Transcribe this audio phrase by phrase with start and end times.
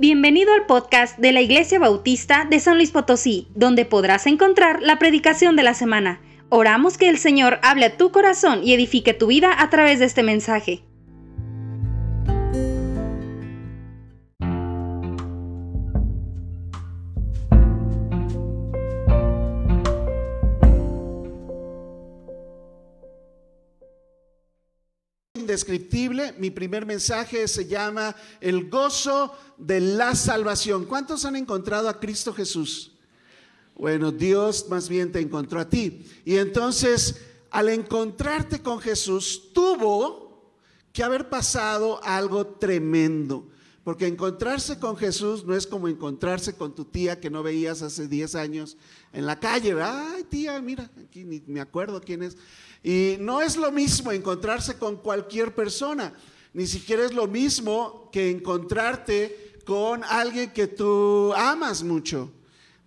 [0.00, 5.00] Bienvenido al podcast de la Iglesia Bautista de San Luis Potosí, donde podrás encontrar la
[5.00, 6.20] predicación de la semana.
[6.50, 10.04] Oramos que el Señor hable a tu corazón y edifique tu vida a través de
[10.04, 10.84] este mensaje.
[26.38, 30.84] Mi primer mensaje se llama El gozo de la salvación.
[30.84, 32.92] ¿Cuántos han encontrado a Cristo Jesús?
[33.74, 36.04] Bueno, Dios más bien te encontró a ti.
[36.24, 40.52] Y entonces, al encontrarte con Jesús, tuvo
[40.92, 43.46] que haber pasado algo tremendo.
[43.88, 48.06] Porque encontrarse con Jesús no es como encontrarse con tu tía que no veías hace
[48.06, 48.76] 10 años
[49.14, 49.74] en la calle.
[49.80, 52.36] Ay, tía, mira, aquí ni me acuerdo quién es.
[52.84, 56.12] Y no es lo mismo encontrarse con cualquier persona,
[56.52, 62.30] ni siquiera es lo mismo que encontrarte con alguien que tú amas mucho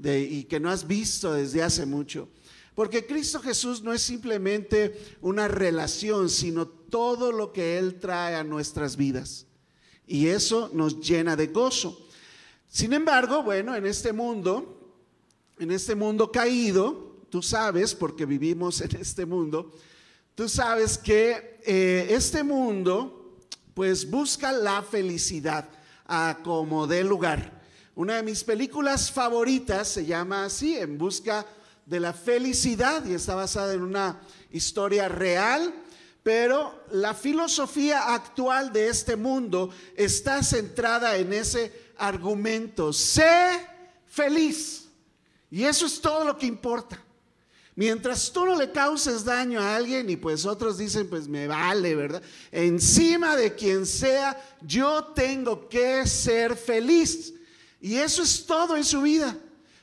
[0.04, 2.30] y que no has visto desde hace mucho.
[2.76, 8.44] Porque Cristo Jesús no es simplemente una relación, sino todo lo que Él trae a
[8.44, 9.48] nuestras vidas.
[10.12, 12.06] Y eso nos llena de gozo.
[12.68, 14.92] Sin embargo, bueno, en este mundo,
[15.58, 19.72] en este mundo caído, tú sabes, porque vivimos en este mundo,
[20.36, 23.38] tú sabes que eh, este mundo
[23.74, 25.70] pues busca la felicidad
[26.06, 27.62] a como dé lugar.
[27.96, 31.46] Una de mis películas favoritas se llama así, En Busca
[31.86, 34.20] de la Felicidad, y está basada en una
[34.52, 35.74] historia real,
[36.24, 43.68] pero la filosofía actual de este mundo está centrada en ese argumento, sé
[44.06, 44.88] feliz.
[45.50, 47.04] Y eso es todo lo que importa.
[47.76, 51.96] Mientras tú no le causes daño a alguien y pues otros dicen, pues me vale,
[51.96, 52.22] ¿verdad?
[52.52, 57.34] Encima de quien sea, yo tengo que ser feliz.
[57.80, 59.36] Y eso es todo en su vida,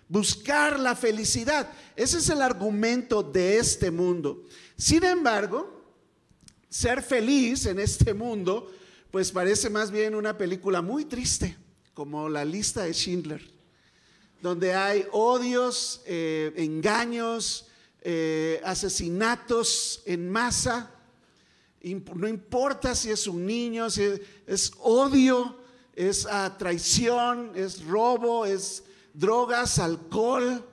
[0.08, 1.68] buscar la felicidad.
[1.96, 4.44] Ese es el argumento de este mundo.
[4.76, 5.77] Sin embargo,
[6.68, 8.70] ser feliz en este mundo,
[9.10, 11.56] pues parece más bien una película muy triste,
[11.94, 13.42] como la lista de Schindler,
[14.42, 17.66] donde hay odios, eh, engaños,
[18.02, 20.94] eh, asesinatos en masa,
[22.14, 24.02] no importa si es un niño, si
[24.46, 25.56] es, odio,
[25.94, 30.64] es ah, traición, es robo, es drogas, alcohol,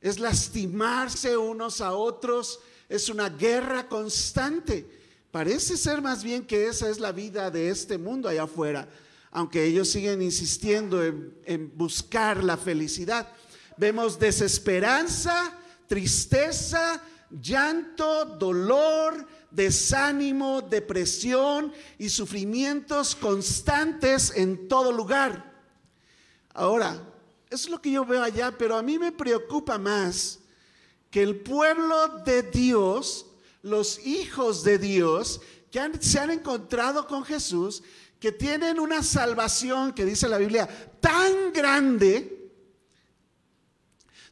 [0.00, 2.60] es lastimarse unos a otros,
[2.92, 4.86] es una guerra constante.
[5.30, 8.86] Parece ser más bien que esa es la vida de este mundo allá afuera,
[9.30, 13.32] aunque ellos siguen insistiendo en buscar la felicidad.
[13.78, 25.50] Vemos desesperanza, tristeza, llanto, dolor, desánimo, depresión y sufrimientos constantes en todo lugar.
[26.52, 27.02] Ahora,
[27.48, 30.41] es lo que yo veo allá, pero a mí me preocupa más
[31.12, 33.26] que el pueblo de Dios,
[33.60, 37.82] los hijos de Dios, que se han encontrado con Jesús,
[38.18, 40.66] que tienen una salvación, que dice la Biblia,
[41.00, 42.50] tan grande,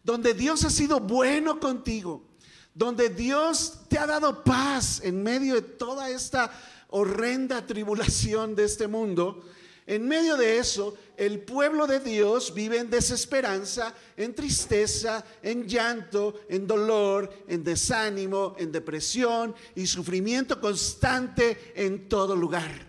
[0.02, 2.24] donde Dios ha sido bueno contigo,
[2.72, 6.50] donde Dios te ha dado paz en medio de toda esta
[6.88, 9.44] horrenda tribulación de este mundo.
[9.86, 16.40] En medio de eso, el pueblo de Dios vive en desesperanza, en tristeza, en llanto,
[16.48, 22.88] en dolor, en desánimo, en depresión y sufrimiento constante en todo lugar.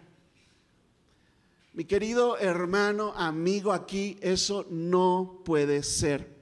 [1.74, 6.34] Mi querido hermano, amigo aquí, eso no puede ser.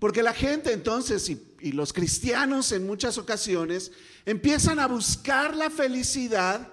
[0.00, 3.92] Porque la gente entonces y, los cristianos en muchas ocasiones
[4.26, 6.72] empiezan a buscar la felicidad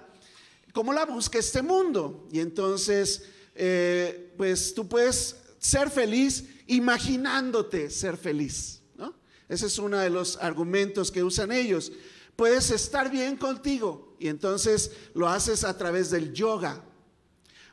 [0.72, 2.26] como la busca este mundo.
[2.32, 3.22] Y entonces,
[3.56, 8.82] eh, pues tú puedes ser feliz imaginándote ser feliz.
[8.96, 9.14] ¿no?
[9.48, 11.92] Ese es uno de los argumentos que usan ellos.
[12.36, 16.82] Puedes estar bien contigo y entonces lo haces a través del yoga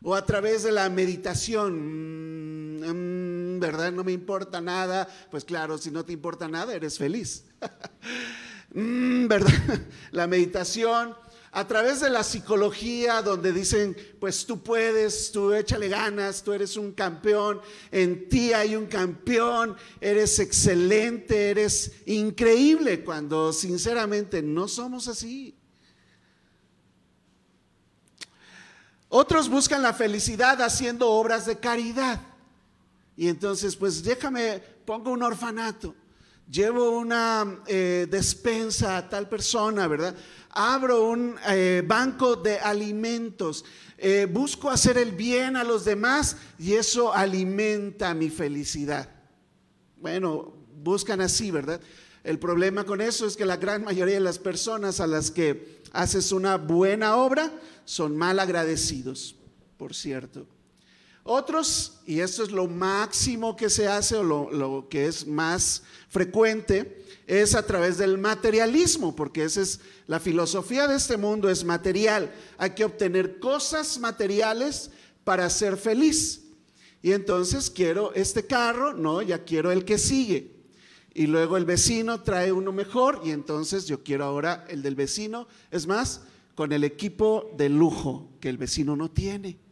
[0.01, 2.79] o a través de la meditación.
[2.79, 3.91] Mm, mm, ¿verdad?
[3.91, 5.07] No me importa nada.
[5.31, 7.45] Pues claro, si no te importa nada, eres feliz.
[8.75, 9.81] Mm, ¿Verdad?
[10.09, 11.15] La meditación,
[11.55, 16.75] a través de la psicología, donde dicen, pues tú puedes, tú échale ganas, tú eres
[16.77, 17.61] un campeón,
[17.91, 25.55] en ti hay un campeón, eres excelente, eres increíble, cuando sinceramente no somos así.
[29.07, 32.19] Otros buscan la felicidad haciendo obras de caridad.
[33.15, 35.93] Y entonces, pues déjame, pongo un orfanato,
[36.49, 40.15] llevo una eh, despensa a tal persona, ¿verdad?
[40.49, 43.65] Abro un eh, banco de alimentos,
[43.97, 49.09] eh, busco hacer el bien a los demás y eso alimenta mi felicidad.
[49.97, 50.53] Bueno,
[50.83, 51.81] buscan así, ¿verdad?
[52.23, 55.81] El problema con eso es que la gran mayoría de las personas a las que
[55.91, 57.51] haces una buena obra
[57.85, 59.35] son mal agradecidos,
[59.77, 60.47] por cierto.
[61.25, 67.01] Otros, y esto es lo máximo que se hace o lo, que es más frecuente,
[67.27, 72.33] es a través del materialismo, porque esa es la filosofía de este mundo, es material.
[72.57, 74.91] Hay que obtener cosas materiales
[75.23, 76.41] para ser feliz.
[77.01, 80.51] Y entonces quiero este carro, no, ya quiero el que sigue.
[81.13, 85.47] Y luego el vecino trae uno mejor y entonces yo quiero ahora el del vecino.
[85.71, 86.21] Es más,
[86.55, 89.62] con el equipo de lujo que el vecino no tiene.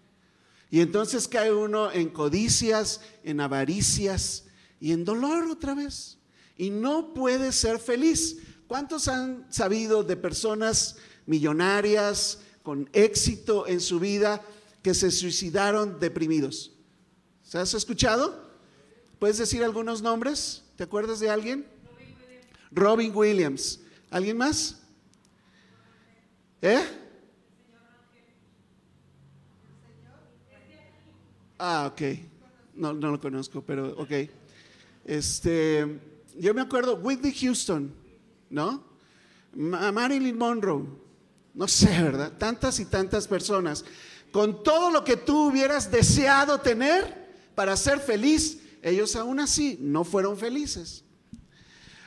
[0.72, 4.46] Y entonces cae uno en codicias, en avaricias
[4.80, 6.18] y en dolor otra vez.
[6.58, 8.38] Y no puede ser feliz.
[8.68, 10.96] ¿Cuántos han sabido de personas
[11.26, 14.42] millonarias con éxito en su vida
[14.82, 16.72] que se suicidaron deprimidos?
[17.44, 18.50] ¿Se has escuchado?
[19.20, 20.64] ¿Puedes decir algunos nombres?
[20.78, 21.68] ¿Te acuerdas de alguien?
[21.84, 22.72] Robin Williams.
[22.72, 23.80] Robin Williams.
[24.10, 24.78] ¿Alguien más?
[26.62, 27.01] ¿Eh?
[31.64, 32.02] Ah, ok.
[32.74, 34.12] No, no lo conozco, pero ok.
[35.06, 36.00] Este,
[36.36, 37.94] yo me acuerdo, Whitney Houston,
[38.50, 38.84] ¿no?
[39.54, 40.88] Marilyn Monroe,
[41.54, 42.36] no sé, ¿verdad?
[42.40, 43.86] Tantas y tantas personas.
[44.32, 50.04] Con todo lo que tú hubieras deseado tener para ser feliz, ellos aún así no
[50.04, 51.04] fueron felices.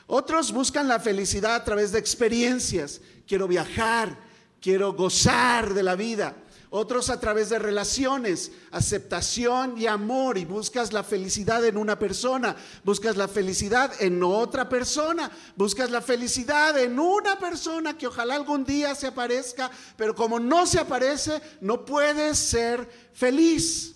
[0.08, 3.00] Otros buscan la felicidad a través de experiencias.
[3.24, 4.18] Quiero viajar,
[4.60, 6.43] quiero gozar de la vida
[6.76, 12.56] otros a través de relaciones, aceptación y amor, y buscas la felicidad en una persona,
[12.82, 18.64] buscas la felicidad en otra persona, buscas la felicidad en una persona que ojalá algún
[18.64, 23.94] día se aparezca, pero como no se aparece, no puedes ser feliz.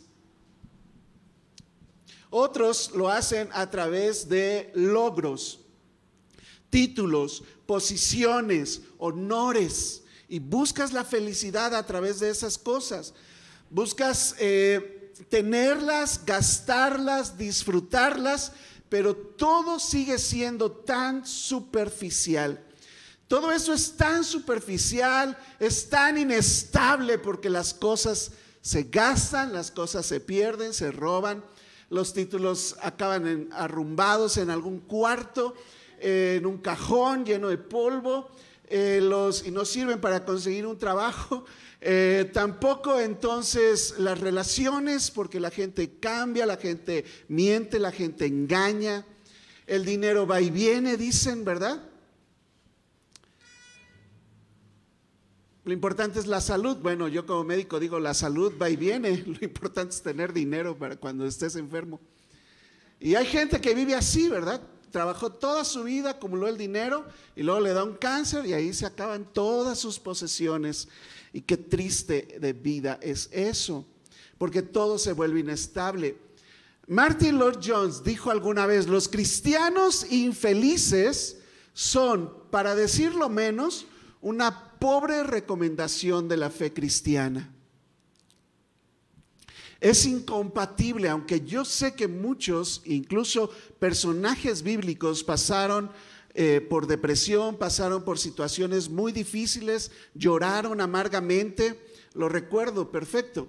[2.30, 5.58] Otros lo hacen a través de logros,
[6.70, 13.14] títulos, posiciones, honores y buscas la felicidad a través de esas cosas.
[13.70, 18.52] Buscas eh, tenerlas, gastarlas, disfrutarlas,
[18.88, 22.62] pero todo sigue siendo tan superficial.
[23.26, 30.06] Todo eso es tan superficial, es tan inestable porque las cosas se gastan, las cosas
[30.06, 31.44] se pierden, se roban,
[31.90, 35.54] los títulos acaban arrumbados en algún cuarto,
[36.00, 38.30] en un cajón lleno de polvo
[38.70, 41.44] eh, los, y no sirven para conseguir un trabajo.
[41.80, 49.06] Eh, tampoco entonces las relaciones, porque la gente cambia, la gente miente, la gente engaña.
[49.64, 51.80] El dinero va y viene, dicen, ¿verdad?
[55.68, 56.78] Lo importante es la salud.
[56.78, 59.18] Bueno, yo como médico digo, la salud va y viene.
[59.26, 62.00] Lo importante es tener dinero para cuando estés enfermo.
[62.98, 64.62] Y hay gente que vive así, ¿verdad?
[64.90, 67.06] Trabajó toda su vida, acumuló el dinero
[67.36, 70.88] y luego le da un cáncer y ahí se acaban todas sus posesiones.
[71.32, 73.84] Y qué triste de vida es eso,
[74.38, 76.16] porque todo se vuelve inestable.
[76.86, 81.36] Martin Lord Jones dijo alguna vez, los cristianos infelices
[81.74, 83.86] son, para decirlo menos,
[84.22, 87.54] una pobre recomendación de la fe cristiana.
[89.80, 95.90] Es incompatible, aunque yo sé que muchos, incluso personajes bíblicos, pasaron
[96.34, 101.80] eh, por depresión, pasaron por situaciones muy difíciles, lloraron amargamente,
[102.14, 103.48] lo recuerdo perfecto.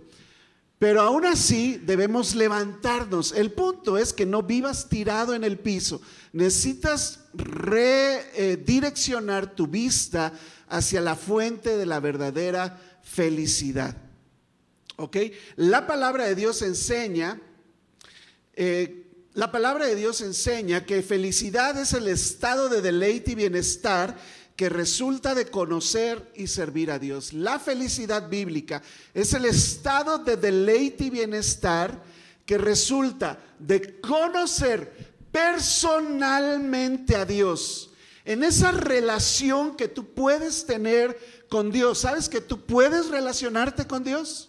[0.79, 3.33] Pero aún así debemos levantarnos.
[3.33, 6.01] El punto es que no vivas tirado en el piso.
[6.31, 10.31] Necesitas redireccionar tu vista
[10.69, 14.08] hacia la fuente de la verdadera felicidad.
[14.99, 15.15] ¿Ok?
[15.55, 17.39] La palabra de Dios enseña,
[18.53, 24.17] eh, la palabra de Dios enseña que felicidad es el estado de deleite y bienestar
[24.57, 27.31] que resulta de conocer y servir a Dios.
[27.31, 28.81] La felicidad bíblica
[29.13, 32.03] es el estado de deleite y bienestar
[32.45, 37.91] que resulta de conocer personalmente a Dios.
[38.25, 44.03] En esa relación que tú puedes tener con Dios, ¿sabes que tú puedes relacionarte con
[44.03, 44.48] Dios?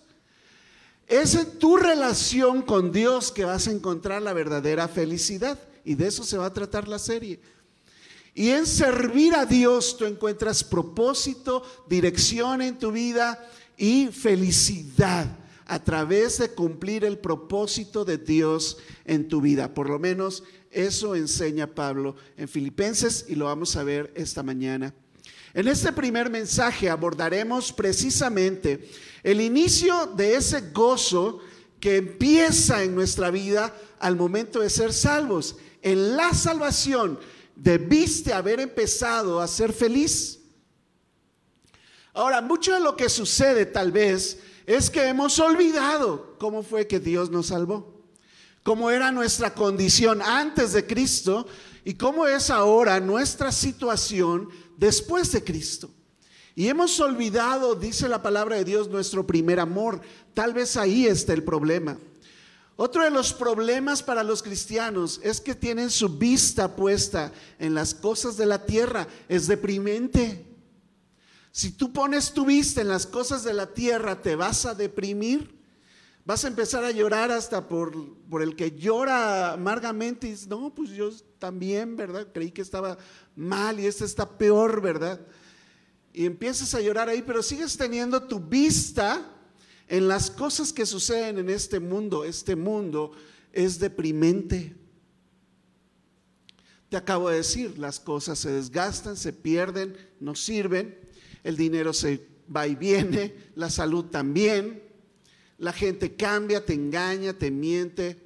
[1.10, 5.58] Es en tu relación con Dios que vas a encontrar la verdadera felicidad.
[5.84, 7.40] Y de eso se va a tratar la serie.
[8.32, 13.44] Y en servir a Dios tú encuentras propósito, dirección en tu vida
[13.76, 15.26] y felicidad
[15.66, 19.74] a través de cumplir el propósito de Dios en tu vida.
[19.74, 24.94] Por lo menos Eso enseña Pablo en Filipenses y lo vamos a ver esta mañana.
[25.52, 28.88] En este primer mensaje abordaremos precisamente
[29.22, 31.40] el inicio de ese gozo
[31.80, 35.56] que empieza en nuestra vida al momento de ser salvos.
[35.82, 37.18] En la salvación
[37.56, 40.38] debiste haber empezado a ser feliz.
[42.12, 47.00] Ahora, mucho de lo que sucede tal vez es que hemos olvidado cómo fue que
[47.00, 48.00] Dios nos salvó
[48.62, 51.46] cómo era nuestra condición antes de Cristo
[51.84, 55.90] y cómo es ahora nuestra situación después de Cristo.
[56.54, 60.00] Y hemos olvidado, dice la palabra de Dios, nuestro primer amor.
[60.34, 61.96] Tal vez ahí está el problema.
[62.76, 67.94] Otro de los problemas para los cristianos es que tienen su vista puesta en las
[67.94, 69.06] cosas de la tierra.
[69.28, 70.46] Es deprimente.
[71.52, 75.59] Si tú pones tu vista en las cosas de la tierra, te vas a deprimir.
[76.30, 77.92] Vas a empezar a llorar hasta por,
[78.28, 81.10] por el que llora amargamente y dice, no, pues yo
[81.40, 82.28] también, ¿verdad?
[82.32, 82.98] Creí que estaba
[83.34, 85.20] mal y este está peor, ¿verdad?
[86.12, 89.28] Y empiezas a llorar ahí, pero sigues teniendo tu vista
[89.88, 92.24] en las cosas que suceden en este mundo.
[92.24, 93.10] Este mundo
[93.52, 94.76] es deprimente.
[96.90, 100.96] Te acabo de decir, las cosas se desgastan, se pierden, no sirven,
[101.42, 104.89] el dinero se va y viene, la salud también.
[105.60, 108.18] La gente cambia, te engaña, te miente.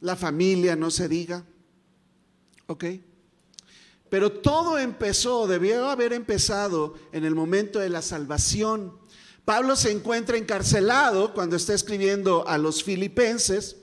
[0.00, 1.44] La familia no se diga.
[2.66, 2.84] ¿Ok?
[4.08, 8.98] Pero todo empezó, debió haber empezado en el momento de la salvación.
[9.44, 13.76] Pablo se encuentra encarcelado cuando está escribiendo a los filipenses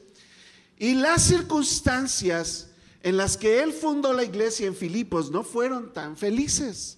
[0.79, 2.71] y las circunstancias
[3.03, 6.97] en las que él fundó la iglesia en Filipos no fueron tan felices.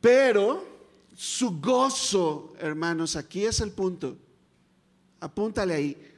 [0.00, 0.73] Pero
[1.16, 4.16] su gozo, hermanos, aquí es el punto.
[5.20, 6.12] Apúntale ahí.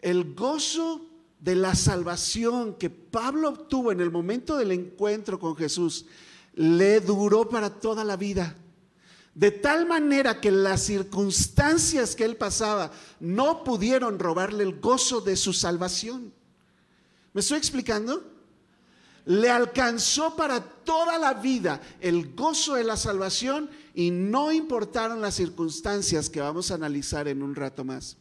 [0.00, 1.00] El gozo
[1.40, 6.06] de la salvación que Pablo obtuvo en el momento del encuentro con Jesús
[6.54, 8.56] le duró para toda la vida.
[9.34, 15.36] De tal manera que las circunstancias que él pasaba no pudieron robarle el gozo de
[15.36, 16.32] su salvación.
[17.32, 18.37] ¿Me estoy explicando?
[19.28, 25.34] Le alcanzó para toda la vida el gozo de la salvación y no importaron las
[25.34, 28.16] circunstancias que vamos a analizar en un rato más.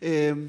[0.00, 0.48] Em,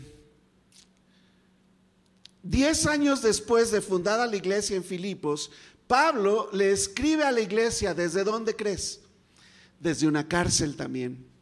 [2.43, 5.49] diez años después de fundada la iglesia en Filipos,
[5.87, 8.99] Pablo le escribe a la iglesia, ¿desde dónde crees?
[9.79, 11.34] Desde una cárcel también.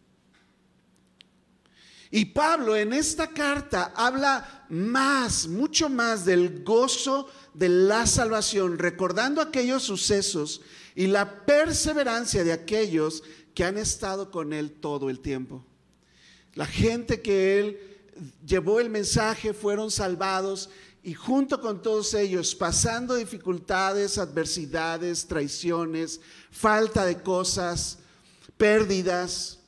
[2.15, 9.41] Y Pablo en esta carta habla más, mucho más del gozo de la salvación, recordando
[9.41, 10.62] aquellos sucesos
[10.93, 13.24] y la perseverancia de aquellos
[13.55, 15.65] que han estado con Él todo el tiempo.
[16.53, 17.79] La gente que Él
[18.46, 20.70] llevó el mensaje fueron salvados
[21.01, 27.98] y junto con todos ellos, pasando dificultades, adversidades, traiciones, falta de cosas,
[28.55, 29.62] pérdidas,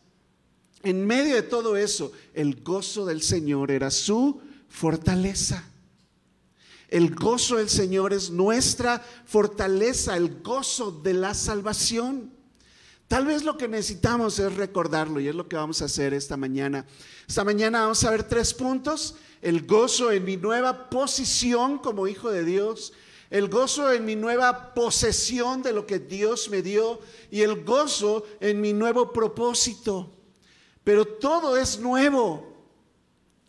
[0.86, 4.39] en medio de todo eso, el gozo del Señor era su
[4.70, 5.68] fortaleza.
[6.88, 12.32] El gozo del Señor es nuestra fortaleza, el gozo de la salvación.
[13.08, 16.38] Tal vez lo que necesitamos es recordarlo y es lo que vamos a hacer esta
[16.38, 16.86] mañana.
[17.27, 19.15] Esta mañana vamos a ver tres puntos.
[19.42, 22.94] El gozo en mi nueva posición como hijo de Dios,
[23.32, 27.00] el gozo en mi nueva posesión de lo que Dios me dio
[27.32, 30.14] y el gozo en mi nuevo propósito.
[30.86, 32.56] Pero todo es nuevo.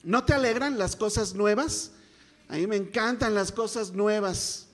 [0.03, 1.93] ¿No te alegran las cosas nuevas?
[2.49, 4.69] A mí me encantan las cosas nuevas.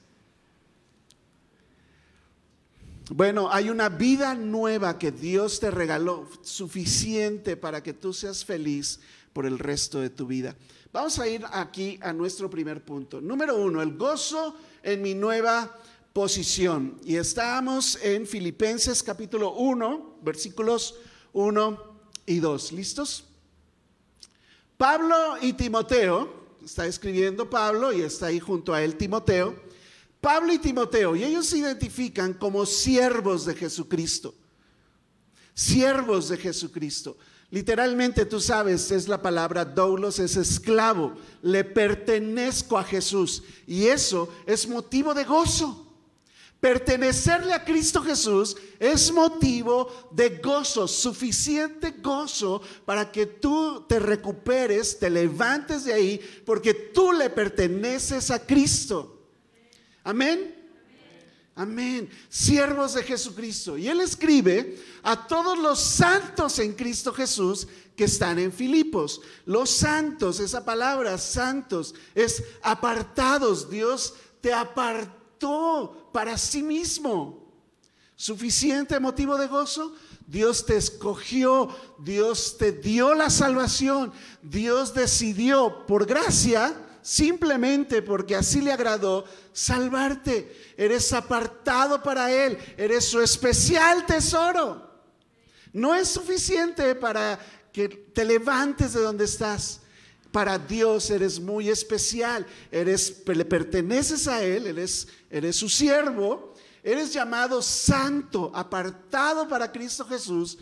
[3.11, 9.01] Bueno, hay una vida nueva que Dios te regaló, suficiente para que tú seas feliz
[9.33, 10.55] por el resto de tu vida.
[10.93, 13.21] Vamos a ir aquí a nuestro primer punto.
[13.21, 14.55] Número uno, el gozo
[14.85, 15.77] en mi nueva
[16.13, 17.01] posición.
[17.05, 20.95] Y estamos en Filipenses capítulo 1, versículos
[21.33, 21.92] 1
[22.27, 22.73] y 2.
[22.73, 23.25] ¿Listos?
[24.77, 29.55] Pablo y Timoteo está escribiendo Pablo y está ahí junto a él Timoteo.
[30.21, 34.35] Pablo y Timoteo, y ellos se identifican como siervos de Jesucristo.
[35.53, 37.17] Siervos de Jesucristo.
[37.51, 41.15] Literalmente, tú sabes, es la palabra doulos, es esclavo.
[41.43, 43.43] Le pertenezco a Jesús.
[43.67, 45.92] Y eso es motivo de gozo.
[46.63, 54.97] Pertenecerle a Cristo Jesús es motivo de gozo, suficiente gozo para que tú te recuperes,
[54.97, 59.27] te levantes de ahí, porque tú le perteneces a Cristo.
[60.05, 60.55] Amén.
[61.57, 62.09] Amén.
[62.29, 63.77] Siervos de Jesucristo.
[63.77, 67.67] Y él escribe a todos los santos en Cristo Jesús
[67.97, 69.21] que están en Filipos.
[69.47, 73.69] Los santos, esa palabra santos, es apartados.
[73.69, 75.22] Dios te apartó
[76.13, 77.43] para sí mismo.
[78.17, 79.95] ¿Suficiente motivo de gozo?
[80.27, 81.69] Dios te escogió,
[81.99, 90.75] Dios te dio la salvación, Dios decidió por gracia, simplemente porque así le agradó, salvarte.
[90.77, 94.91] Eres apartado para Él, eres su especial tesoro.
[95.73, 97.39] No es suficiente para
[97.73, 99.82] que te levantes de donde estás.
[100.33, 107.13] Para Dios eres muy especial, eres, le perteneces a Él, eres, eres su siervo, eres
[107.13, 110.59] llamado santo, apartado para Cristo Jesús.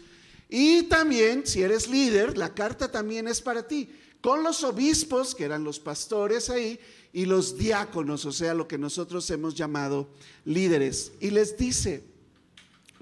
[0.49, 3.89] Y también, si eres líder, la carta también es para ti,
[4.21, 6.79] con los obispos, que eran los pastores ahí,
[7.13, 10.09] y los diáconos, o sea, lo que nosotros hemos llamado
[10.45, 11.13] líderes.
[11.21, 12.05] Y les dice,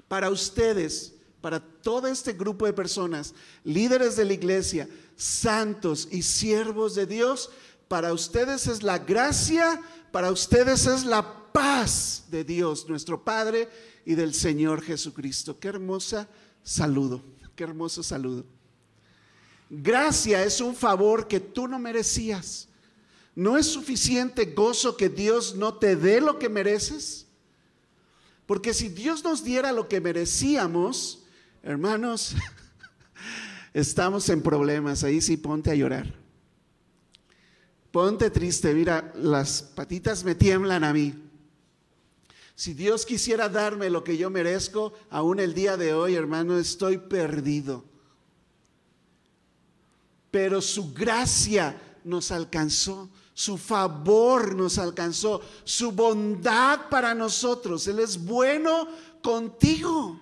[0.07, 3.33] para ustedes, para todo este grupo de personas,
[3.63, 4.87] líderes de la iglesia,
[5.19, 7.51] santos y siervos de Dios,
[7.89, 13.67] para ustedes es la gracia, para ustedes es la paz de Dios, nuestro Padre
[14.05, 15.59] y del Señor Jesucristo.
[15.59, 16.29] Qué hermosa
[16.63, 17.21] saludo,
[17.55, 18.45] qué hermoso saludo.
[19.69, 22.69] Gracia es un favor que tú no merecías.
[23.35, 27.27] ¿No es suficiente gozo que Dios no te dé lo que mereces?
[28.45, 31.23] Porque si Dios nos diera lo que merecíamos,
[31.61, 32.35] hermanos,
[33.73, 35.03] estamos en problemas.
[35.03, 36.13] Ahí sí ponte a llorar.
[37.91, 38.73] Ponte triste.
[38.73, 41.13] Mira, las patitas me tiemblan a mí.
[42.55, 46.97] Si Dios quisiera darme lo que yo merezco, aún el día de hoy, hermano, estoy
[46.97, 47.85] perdido.
[50.29, 53.09] Pero su gracia nos alcanzó
[53.39, 57.87] su favor nos alcanzó, su bondad para nosotros.
[57.87, 58.85] Él es bueno
[59.21, 60.19] contigo.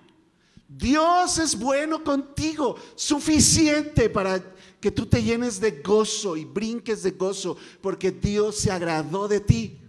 [0.67, 4.43] Dios es bueno contigo, suficiente para
[4.79, 9.39] que tú te llenes de gozo y brinques de gozo, porque Dios se agradó de
[9.39, 9.79] ti.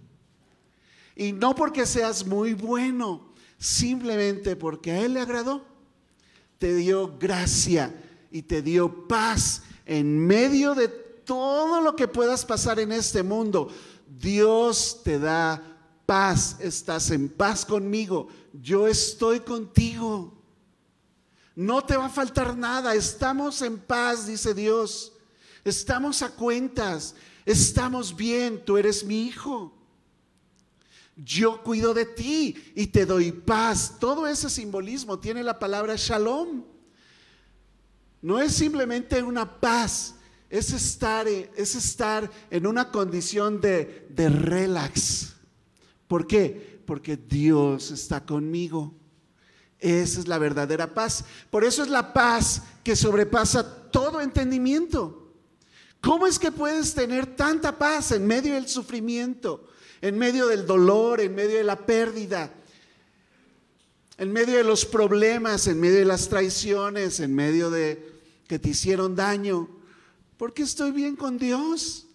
[1.17, 5.65] Y no porque seas muy bueno, simplemente porque a Él le agradó.
[6.59, 7.95] Te dio gracia
[8.31, 13.69] y te dio paz en medio de todo lo que puedas pasar en este mundo,
[14.07, 15.63] Dios te da
[16.07, 20.38] paz, estás en paz conmigo, yo estoy contigo.
[21.59, 25.13] No te va a faltar nada, estamos en paz, dice Dios.
[25.65, 29.77] Estamos a cuentas, estamos bien, tú eres mi hijo.
[31.17, 33.97] Yo cuido de ti y te doy paz.
[33.99, 36.63] Todo ese simbolismo tiene la palabra shalom.
[38.23, 40.15] No es simplemente una paz,
[40.49, 45.35] es estar, es estar en una condición de, de relax.
[46.07, 46.81] ¿Por qué?
[46.87, 48.95] Porque Dios está conmigo.
[49.81, 51.25] Esa es la verdadera paz.
[51.51, 55.33] Por eso es la paz que sobrepasa todo entendimiento.
[56.01, 59.69] ¿Cómo es que puedes tener tanta paz en medio del sufrimiento,
[60.01, 62.53] en medio del dolor, en medio de la pérdida,
[64.17, 68.71] en medio de los problemas, en medio de las traiciones, en medio de que te
[68.71, 69.69] hicieron daño?
[70.37, 72.07] Porque estoy bien con Dios.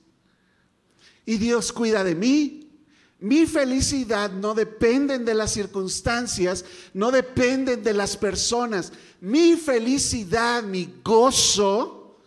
[1.25, 2.62] Y Dios cuida de mí.
[3.23, 8.91] Mi felicidad no depende de las circunstancias, no dependen de las personas.
[9.21, 12.17] Mi felicidad, mi gozo,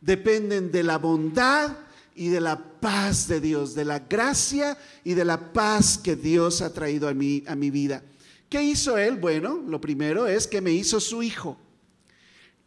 [0.00, 1.76] dependen de la bondad
[2.14, 6.62] y de la paz de Dios, de la gracia y de la paz que Dios
[6.62, 8.00] ha traído a mí, a mi vida.
[8.48, 9.16] ¿Qué hizo Él?
[9.16, 11.58] Bueno, lo primero es que me hizo su hijo.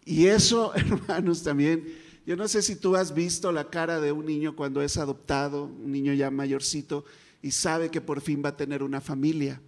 [0.03, 1.95] Y eso, hermanos, también
[2.25, 5.63] yo no sé si tú has visto la cara de un niño cuando es adoptado,
[5.63, 7.05] un niño ya mayorcito,
[7.43, 9.61] y sabe que por fin va a tener una familia.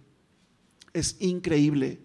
[0.94, 2.00] Es increíble.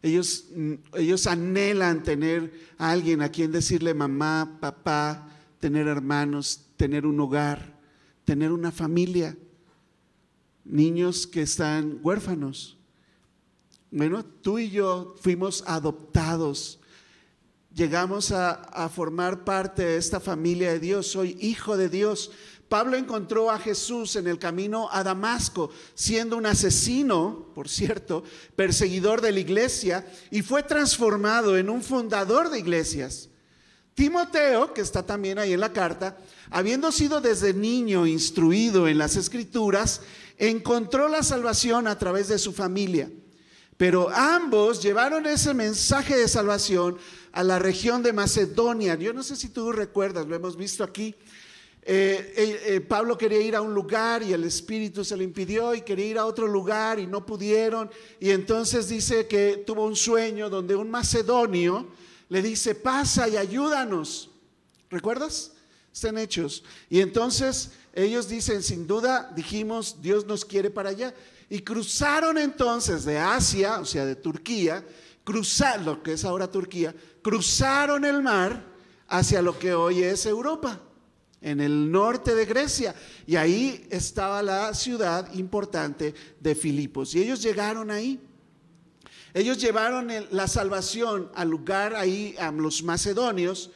[0.00, 7.04] Ellos, mm, ellos anhelan tener a alguien a quien decirle mamá, papá, tener hermanos, tener
[7.04, 7.78] un hogar,
[8.24, 9.36] tener una familia.
[10.64, 12.78] Niños que están huérfanos.
[13.90, 16.78] Bueno, tú y yo fuimos adoptados
[17.76, 22.32] llegamos a, formar parte de esta familia de Dios, soy hijo de Dios.
[22.68, 28.24] Pablo encontró a Jesús en el camino a Damasco, siendo un asesino, por cierto,
[28.56, 33.28] perseguidor de la iglesia, y fue transformado en un fundador de iglesias.
[33.94, 36.18] Timoteo, que está también ahí en la carta,
[36.50, 40.02] habiendo sido desde niño instruido en las escrituras,
[40.36, 43.10] encontró la salvación a través de su familia.
[43.76, 46.98] Pero ambos llevaron ese mensaje de salvación
[47.32, 48.96] a la región de Macedonia.
[48.96, 51.14] Yo no sé si tú recuerdas, lo hemos visto aquí.
[51.88, 55.72] Eh, eh, eh, Pablo quería ir a un lugar y el Espíritu se lo impidió
[55.72, 57.88] y quería ir a otro lugar y no pudieron.
[58.18, 61.86] Y entonces dice que tuvo un sueño donde un macedonio
[62.28, 64.30] le dice, pasa y ayúdanos.
[64.90, 65.52] ¿Recuerdas?
[65.94, 66.64] Están hechos.
[66.90, 71.14] Y entonces ellos dicen, sin duda, dijimos, Dios nos quiere para allá.
[71.48, 74.84] Y cruzaron entonces de Asia, o sea, de Turquía,
[75.22, 78.64] cruzar lo que es ahora Turquía, cruzaron el mar
[79.06, 80.80] hacia lo que hoy es Europa
[81.40, 82.94] en el norte de Grecia.
[83.26, 87.14] Y ahí estaba la ciudad importante de Filipos.
[87.14, 88.20] Y ellos llegaron ahí.
[89.34, 93.70] Ellos llevaron la salvación al lugar ahí, a los macedonios,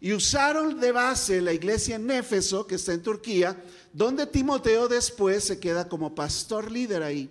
[0.00, 3.56] y usaron de base la iglesia en Éfeso, que está en Turquía,
[3.92, 7.30] donde Timoteo después se queda como pastor líder ahí.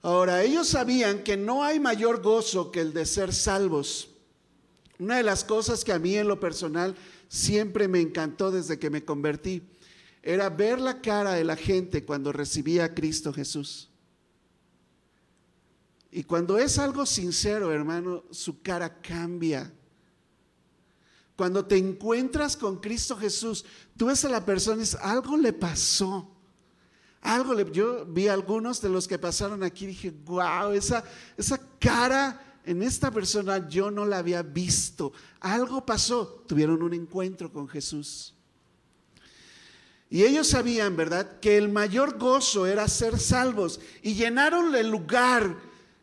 [0.00, 4.08] Ahora, ellos sabían que no hay mayor gozo que el de ser salvos.
[4.98, 6.94] Una de las cosas que a mí en lo personal
[7.28, 9.62] siempre me encantó desde que me convertí
[10.22, 13.88] era ver la cara de la gente cuando recibía a Cristo Jesús.
[16.10, 19.72] Y cuando es algo sincero, hermano, su cara cambia.
[21.36, 23.64] Cuando te encuentras con Cristo Jesús,
[23.96, 26.30] tú ves a la persona y dices, algo le pasó.
[27.20, 31.04] Algo le, yo vi a algunos de los que pasaron aquí y dije, wow, esa,
[31.36, 35.14] esa cara en esta persona yo no la había visto.
[35.40, 36.44] Algo pasó.
[36.46, 38.34] Tuvieron un encuentro con Jesús.
[40.10, 43.80] Y ellos sabían, ¿verdad?, que el mayor gozo era ser salvos.
[44.02, 45.56] Y llenaron el lugar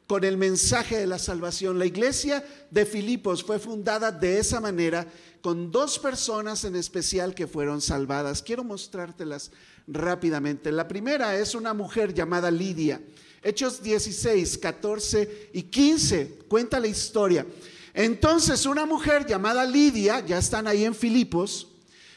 [0.08, 1.78] con el mensaje de la salvación.
[1.78, 5.06] La iglesia de Filipos fue fundada de esa manera,
[5.41, 8.41] con dos personas en especial que fueron salvadas.
[8.41, 9.51] Quiero mostrártelas
[9.86, 10.71] rápidamente.
[10.71, 12.99] La primera es una mujer llamada Lidia.
[13.45, 17.45] Hechos 16, 14 y 15 cuenta la historia.
[17.93, 21.67] Entonces una mujer llamada Lidia, ya están ahí en Filipos,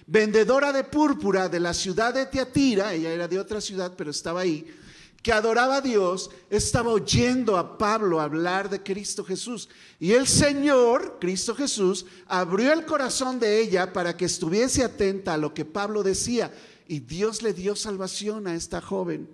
[0.06, 4.40] vendedora de púrpura de la ciudad de Teatira, ella era de otra ciudad, pero estaba
[4.40, 4.74] ahí,
[5.22, 9.68] que adoraba a Dios, estaba oyendo a Pablo hablar de Cristo Jesús.
[10.00, 15.38] Y el Señor, Cristo Jesús, abrió el corazón de ella para que estuviese atenta a
[15.38, 16.50] lo que Pablo decía.
[16.86, 19.28] Y Dios le dio salvación a esta joven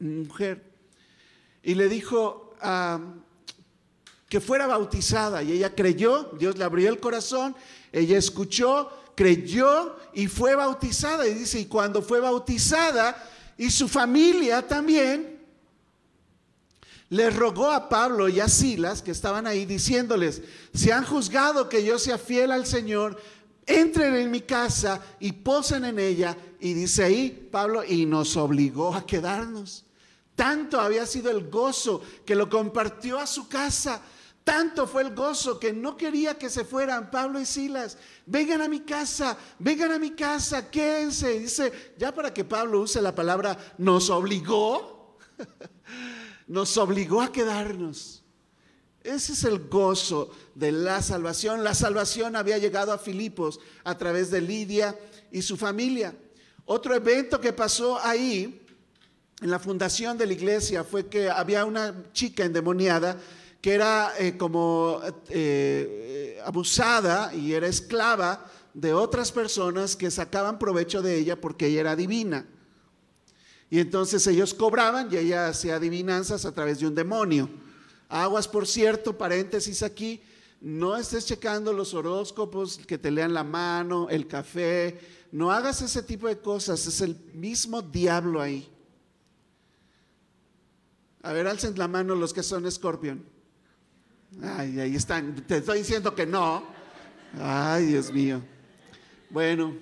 [0.00, 0.67] mujer
[1.68, 2.54] y le dijo
[4.26, 7.54] que fuera bautizada y ella creyó, Dios le abrió el corazón,
[7.92, 11.28] ella escuchó, creyó y fue bautizada.
[11.28, 13.22] Y dice, y cuando fue bautizada
[13.58, 15.40] y su familia también,
[17.10, 20.40] le rogó a Pablo y a Silas, que estaban ahí, diciéndoles,
[20.72, 23.20] si han juzgado que yo sea fiel al Señor,
[23.66, 26.34] entren en mi casa y posen en ella.
[26.60, 29.84] Y dice ahí Pablo, y nos obligó a quedarnos.
[30.38, 34.00] Tanto había sido el gozo que lo compartió a su casa.
[34.44, 37.98] Tanto fue el gozo que no quería que se fueran Pablo y Silas.
[38.24, 41.40] Vengan a mi casa, vengan a mi casa, quédense.
[41.40, 45.18] Dice, ya para que Pablo use la palabra, nos obligó,
[46.46, 48.22] nos obligó a quedarnos.
[49.02, 51.64] Ese es el gozo de la salvación.
[51.64, 54.96] La salvación había llegado a Filipos a través de Lidia
[55.32, 56.14] y su familia.
[56.64, 58.64] Otro evento que pasó ahí
[59.40, 63.16] en la fundación de la iglesia fue que había una chica endemoniada
[63.60, 71.02] que era eh, como eh, abusada y era esclava de otras personas que sacaban provecho
[71.02, 72.46] de ella porque ella era divina.
[73.70, 77.50] Y entonces ellos cobraban y ella hacía adivinanzas a través de un demonio.
[78.08, 80.22] Aguas, por cierto, paréntesis aquí,
[80.60, 84.98] no estés checando los horóscopos, que te lean la mano, el café,
[85.30, 88.68] no hagas ese tipo de cosas, es el mismo diablo ahí.
[91.28, 93.22] A ver, alcen la mano los que son escorpión.
[94.42, 95.34] Ay, ahí están.
[95.46, 96.64] Te estoy diciendo que no.
[97.38, 98.40] Ay, Dios mío.
[99.28, 99.76] Bueno,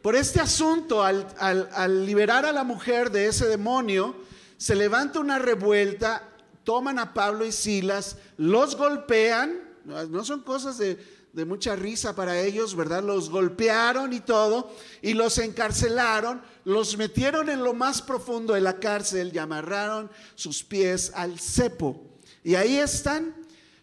[0.00, 4.16] por este asunto, al, al, liberar a la mujer de ese demonio,
[4.56, 6.26] se levanta una revuelta,
[6.64, 10.98] toman a Pablo y Silas, los golpean, no son cosas de,
[11.32, 13.02] de mucha risa para ellos, ¿verdad?
[13.02, 18.80] Los golpearon y todo, y los encarcelaron, los metieron en lo más profundo de la
[18.80, 22.10] cárcel y amarraron sus pies al cepo.
[22.42, 23.36] Y ahí están.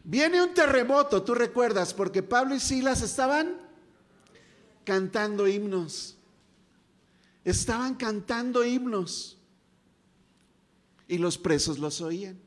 [0.03, 3.59] Viene un terremoto, tú recuerdas, porque Pablo y Silas estaban
[4.83, 6.17] cantando himnos.
[7.43, 9.37] Estaban cantando himnos.
[11.07, 12.46] Y los presos los oían.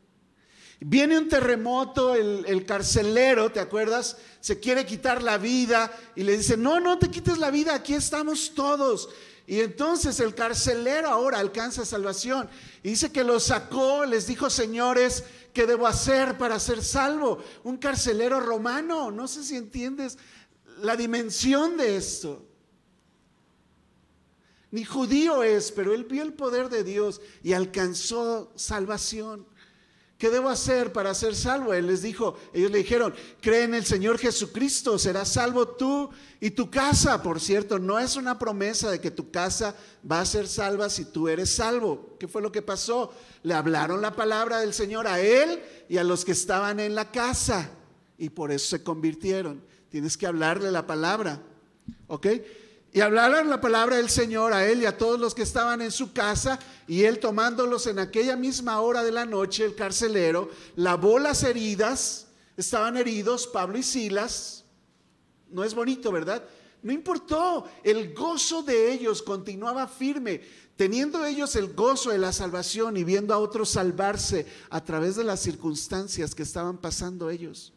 [0.82, 4.16] Viene un terremoto, el, carcelero, ¿te acuerdas?
[4.40, 7.92] Se quiere quitar la vida y le dice, no, no te quites la vida, aquí
[7.92, 9.10] estamos todos.
[9.46, 12.48] Y entonces el carcelero ahora alcanza salvación.
[12.82, 17.44] Y dice que lo sacó, les dijo, señores, ¿qué debo hacer para ser salvo?
[17.62, 20.16] Un carcelero romano, no sé si entiendes
[20.80, 22.46] la dimensión de esto.
[24.70, 29.49] ni judío es, pero él vio el poder de Dios y alcanzó salvación.
[30.20, 31.72] ¿Qué debo hacer para ser salvo?
[31.72, 36.50] Él les dijo, ellos le dijeron, cree en el Señor Jesucristo, serás salvo tú y
[36.50, 37.22] tu casa.
[37.22, 39.74] Por cierto, no es una promesa de que tu casa
[40.08, 42.18] va a ser salva si tú eres salvo.
[42.20, 43.14] ¿Qué fue lo que pasó?
[43.42, 47.10] Le hablaron la palabra del Señor a él y a los que estaban en la
[47.10, 47.70] casa
[48.18, 49.64] y por eso se convirtieron.
[49.88, 51.40] Tienes que hablarle la palabra,
[52.08, 52.26] ¿ok?
[52.92, 55.92] Y hablaron la palabra del Señor a él y a todos los que estaban en
[55.92, 61.20] su casa, y él tomándolos en aquella misma hora de la noche, el carcelero, lavó
[61.20, 62.26] las heridas,
[62.56, 64.64] estaban heridos Pablo y Silas.
[65.50, 66.42] No es bonito, ¿verdad?
[66.82, 70.40] No importó, el gozo de ellos continuaba firme,
[70.76, 75.24] teniendo ellos el gozo de la salvación y viendo a otros salvarse a través de
[75.24, 77.72] las circunstancias que estaban pasando ellos.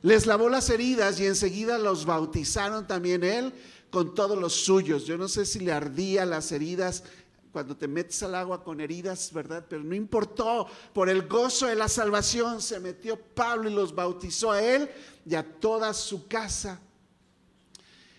[0.00, 3.52] Les lavó las heridas y enseguida los bautizaron también él
[3.92, 5.04] con todos los suyos.
[5.04, 7.04] Yo no sé si le ardía las heridas
[7.52, 9.66] cuando te metes al agua con heridas, ¿verdad?
[9.68, 14.50] Pero no importó, por el gozo de la salvación se metió Pablo y los bautizó
[14.50, 14.90] a él
[15.26, 16.80] y a toda su casa.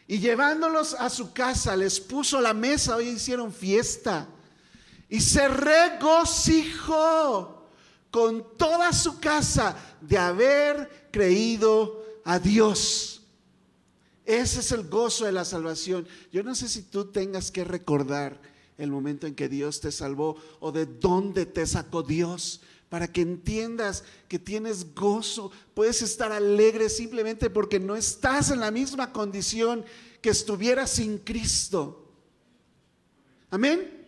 [0.07, 4.27] Y llevándolos a su casa, les puso la mesa, hoy hicieron fiesta.
[5.09, 6.83] Y se regocijó
[8.11, 13.12] con toda su casa de haber creído a Dios.
[14.25, 16.07] Ese es el gozo de la salvación.
[16.31, 18.39] Yo no sé si tú tengas que recordar
[18.77, 23.21] el momento en que Dios te salvó o de dónde te sacó Dios para que
[23.21, 25.51] entiendas que tienes gozo.
[25.73, 29.83] Puedes estar alegre simplemente porque no estás en la misma condición
[30.21, 32.11] que estuvieras sin Cristo.
[33.49, 34.05] Amén.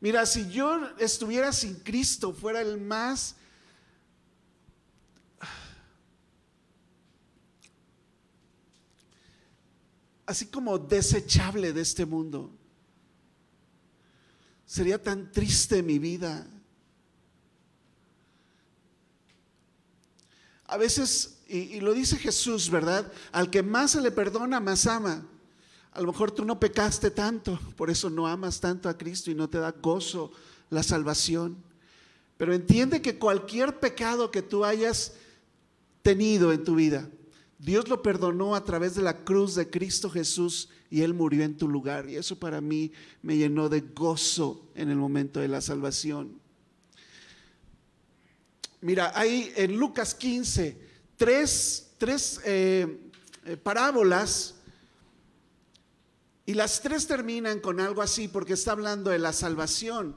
[0.00, 3.36] Mira, si yo estuviera sin Cristo, fuera el más
[10.26, 12.50] así como desechable de este mundo.
[14.66, 16.46] Sería tan triste mi vida.
[20.66, 23.12] A veces, y, lo dice Jesús, ¿verdad?
[23.32, 25.26] Al que más se le perdona, más ama.
[25.92, 29.34] A lo mejor tú no pecaste tanto, por eso no amas tanto a Cristo y
[29.34, 30.32] no te da gozo
[30.70, 31.62] la salvación.
[32.36, 35.12] Pero entiende que cualquier pecado que tú hayas
[36.02, 37.08] tenido en tu vida,
[37.64, 41.56] Dios lo perdonó a través de la cruz de Cristo Jesús y Él murió en
[41.56, 42.08] tu lugar.
[42.08, 46.38] Y eso para mí me llenó de gozo en el momento de la salvación.
[48.80, 50.84] Mira, hay en Lucas 15
[51.16, 53.10] tres, eh,
[53.44, 54.54] eh, parábolas
[56.46, 60.16] y las tres terminan con algo así porque está hablando de la salvación.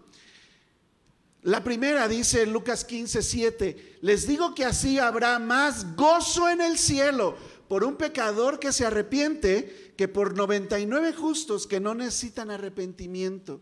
[1.47, 6.59] La primera dice en Lucas 15, 7, les digo que así habrá más gozo en
[6.59, 7.37] el cielo
[7.69, 13.61] por un pecador que se arrepiente que por 99 justos que no necesitan arrepentimiento.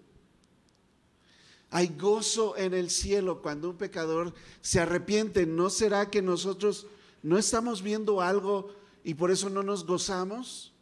[1.70, 5.46] Hay gozo en el cielo cuando un pecador se arrepiente.
[5.46, 6.88] ¿No será que nosotros
[7.22, 10.75] no estamos viendo algo y por eso no nos gozamos?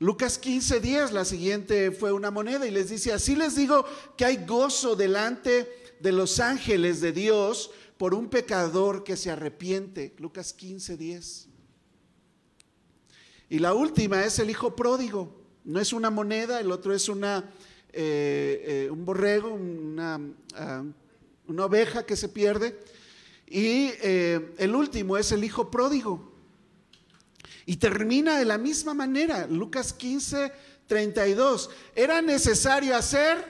[0.00, 3.84] Lucas 15, 10, la siguiente fue una moneda y les dice, así les digo
[4.16, 10.14] que hay gozo delante de los ángeles de Dios por un pecador que se arrepiente.
[10.18, 11.48] Lucas 15, 10.
[13.50, 15.42] Y la última es el hijo pródigo.
[15.64, 17.50] No es una moneda, el otro es una,
[17.92, 20.20] eh, eh, un borrego, una,
[20.54, 20.84] ah,
[21.48, 22.78] una, oveja que se pierde.
[23.46, 26.27] Y eh, el último es el hijo pródigo.
[27.68, 30.50] Y termina de la misma manera, Lucas 15,
[30.86, 31.68] 32.
[31.94, 33.44] Era necesario hacer,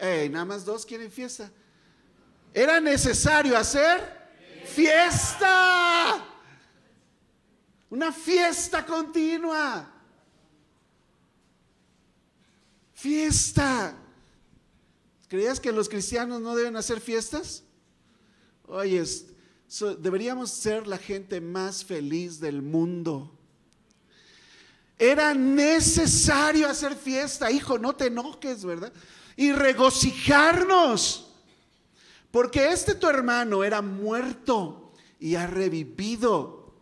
[0.00, 1.48] nada más dos quieren fiesta.
[2.52, 4.00] Era necesario hacer
[4.64, 6.26] fiesta.
[7.88, 9.88] Una fiesta continua.
[12.94, 13.94] Fiesta.
[15.28, 17.62] ¿Creías que los cristianos no deben hacer fiestas?
[18.66, 19.04] Oye,
[19.80, 23.30] deberíamos ser la gente más feliz del mundo.
[24.98, 28.92] Era necesario hacer fiesta, hijo, no te enojes, ¿verdad?
[29.36, 31.28] Y regocijarnos.
[32.30, 36.74] Porque este tu hermano era muerto y ha revivido.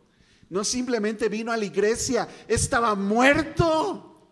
[0.48, 4.28] No simplemente vino a la iglesia, estaba muerto.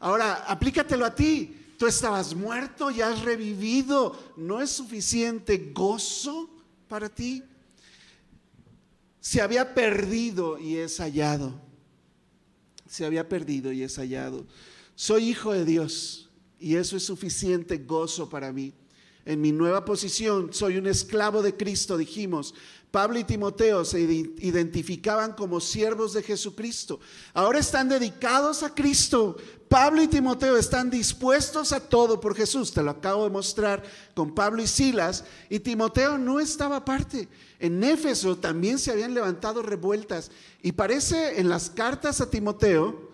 [0.00, 1.74] Ahora, aplícatelo a ti.
[1.78, 4.34] Tú estabas muerto y has revivido.
[4.36, 6.50] ¿No es suficiente gozo
[6.88, 7.42] para ti?
[9.26, 11.60] Se había perdido y es hallado.
[12.88, 14.46] Se había perdido y es hallado.
[14.94, 18.72] Soy hijo de Dios y eso es suficiente gozo para mí.
[19.24, 22.54] en mi nueva posición, soy un esclavo de Cristo, dijimos.
[22.96, 26.98] Pablo y Timoteo se identificaban como siervos de Jesucristo.
[27.34, 29.36] Ahora están dedicados a Cristo.
[29.68, 32.72] Pablo y Timoteo están dispuestos a todo por Jesús.
[32.72, 33.82] Te lo acabo de mostrar
[34.14, 35.24] con Pablo y Silas.
[35.50, 37.28] Y Timoteo no estaba aparte.
[37.58, 40.30] En Éfeso también se habían levantado revueltas.
[40.62, 43.10] Y parece en las cartas a Timoteo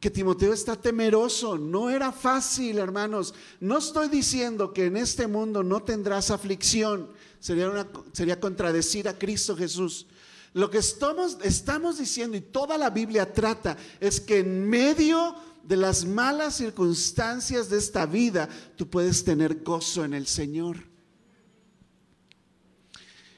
[0.00, 1.56] que Timoteo está temeroso.
[1.56, 3.32] No era fácil, hermanos.
[3.60, 7.10] No estoy diciendo que en este mundo no tendrás aflicción.
[7.44, 10.06] Sería, sería contradecir a Cristo Jesús.
[10.54, 15.76] Lo que estamos, estamos diciendo y toda la Biblia trata es que en medio de
[15.76, 20.78] las malas circunstancias de esta vida, tú puedes tener gozo en el Señor.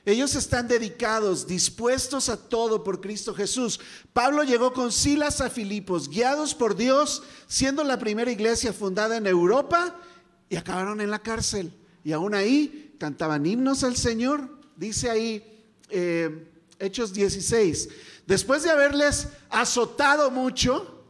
[0.04, 3.80] Ellos están dedicados, dispuestos a todo por Cristo Jesús.
[4.12, 9.26] Pablo llegó con Silas a Filipos, guiados por Dios, siendo la primera iglesia fundada en
[9.26, 10.00] Europa,
[10.48, 11.72] y acabaron en la cárcel.
[12.04, 14.48] Y aún ahí cantaban himnos al Señor.
[14.76, 15.44] Dice ahí
[15.90, 17.88] eh, Hechos 16.
[18.26, 21.04] Después de haberles azotado mucho,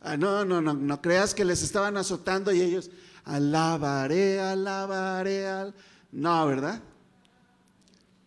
[0.00, 2.90] ah, no, no, no, no creas que les estaban azotando y ellos,
[3.24, 5.74] alabaré, alabaré, al...
[6.12, 6.82] no, ¿verdad?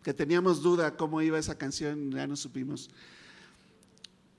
[0.08, 2.90] que teníamos duda cómo iba esa canción, ya no supimos.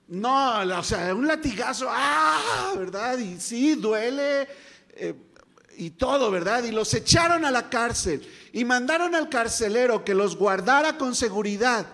[0.06, 2.72] No, o sea, un latigazo, ¡ah!
[2.74, 3.18] ¿Verdad?
[3.18, 4.48] Y sí, duele
[4.94, 5.14] eh,
[5.78, 6.64] y todo, ¿verdad?
[6.64, 11.86] Y los echaron a la cárcel y mandaron al carcelero que los guardara con seguridad,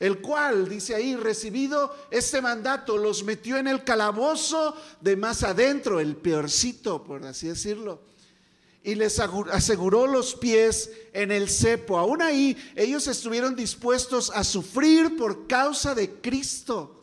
[0.00, 6.00] el cual, dice ahí, recibido este mandato, los metió en el calabozo de más adentro,
[6.00, 8.00] el peorcito, por así decirlo
[8.84, 11.98] y les aseguró los pies en el cepo.
[11.98, 16.98] Aún ahí ellos estuvieron dispuestos a sufrir por causa de Cristo.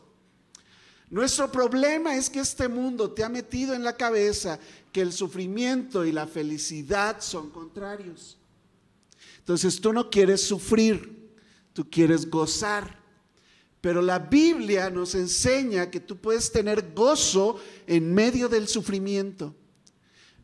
[1.08, 4.60] Nuestro problema es que este mundo te ha metido en la cabeza
[4.92, 8.38] que el sufrimiento y la felicidad son contrarios.
[9.38, 11.30] Entonces tú no quieres sufrir,
[11.72, 13.00] tú quieres gozar.
[13.80, 19.54] Pero la Biblia nos enseña que tú puedes tener gozo en medio del sufrimiento.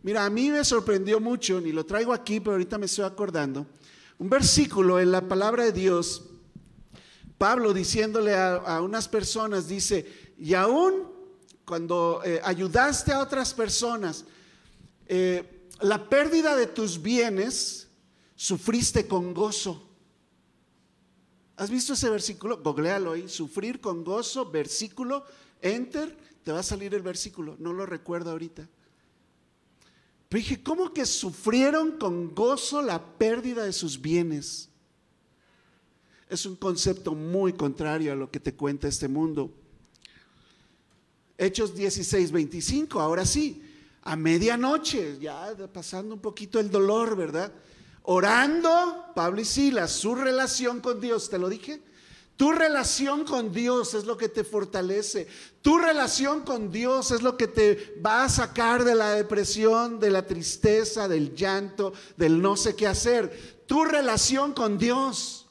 [0.03, 3.67] Mira, a mí me sorprendió mucho, ni lo traigo aquí, pero ahorita me estoy acordando,
[4.19, 6.25] un versículo en la palabra de Dios,
[7.37, 11.09] Pablo diciéndole a, unas personas, dice, y aún
[11.67, 14.25] cuando eh, ayudaste a otras personas,
[15.09, 17.89] eh, la pérdida de tus bienes,
[18.35, 19.83] sufriste con gozo.
[21.57, 22.63] ¿Has visto ese versículo?
[22.63, 25.25] Googlealo ahí, sufrir con gozo, versículo,
[25.63, 28.69] enter, te va a salir el versículo, no lo recuerdo ahorita.
[30.29, 34.69] Pero dije, ¿cómo que sufrieron con gozo la pérdida de sus bienes?
[36.29, 39.53] Es un concepto muy contrario a lo que te cuenta este mundo.
[41.39, 43.63] Hechos 16, 25, ahora sí,
[44.07, 47.53] a medianoche, ya pasando un poquito el dolor, ¿verdad?
[48.05, 51.83] Orando, Pablo y Silas, su relación con Dios, ¿te lo dije?
[52.37, 55.27] Tu relación con Dios es lo que te fortalece.
[55.61, 60.11] Tu relación con Dios es lo que te va a sacar de la depresión, de
[60.11, 63.65] la tristeza, del llanto, del no sé qué hacer.
[63.67, 65.49] Tu relación con Dios.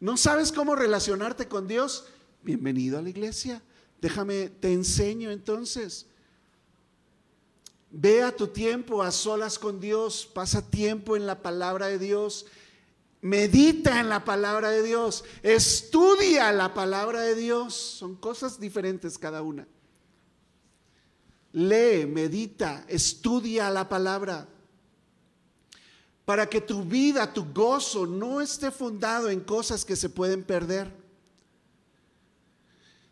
[0.00, 2.04] ¿No sabes cómo relacionarte con Dios?
[2.42, 3.62] Bienvenido a la iglesia.
[4.02, 6.09] Déjame, te enseño entonces.
[7.90, 12.46] Ve a tu tiempo a solas con Dios, pasa tiempo en la palabra de Dios
[13.22, 15.24] Medita en la palabra de Dios.
[15.42, 17.74] Estudia la palabra de Dios.
[17.74, 19.68] Son cosas diferentes cada una.
[21.52, 24.48] Lee, medita, estudia la palabra.
[26.24, 30.90] Para que tu vida, tu gozo no esté fundado en cosas que se pueden perder.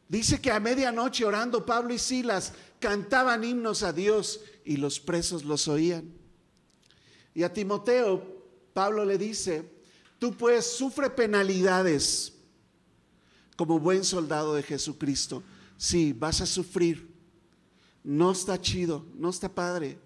[0.09, 5.46] Dice que a medianoche orando Pablo y Silas cantaban himnos a Dios y los presos
[5.46, 6.12] los oían.
[7.35, 8.22] Y a Timoteo,
[8.74, 9.64] Pablo le dice,
[10.18, 12.35] Tú pues sufre penalidades
[13.57, 15.42] como buen soldado de Jesucristo.
[15.78, 17.09] Sí, vas a sufrir.
[18.04, 19.98] No está chido, no está padre.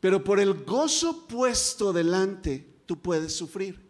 [0.00, 3.80] Pero por el gozo puesto delante, tú puedes sufrir.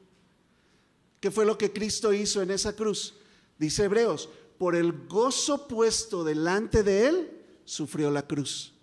[1.18, 3.14] ¿Qué fue lo que Cristo hizo en esa cruz?
[3.58, 4.28] Dice Hebreos,
[4.60, 7.30] por el gozo puesto delante de él,
[7.64, 8.74] sufrió la cruz.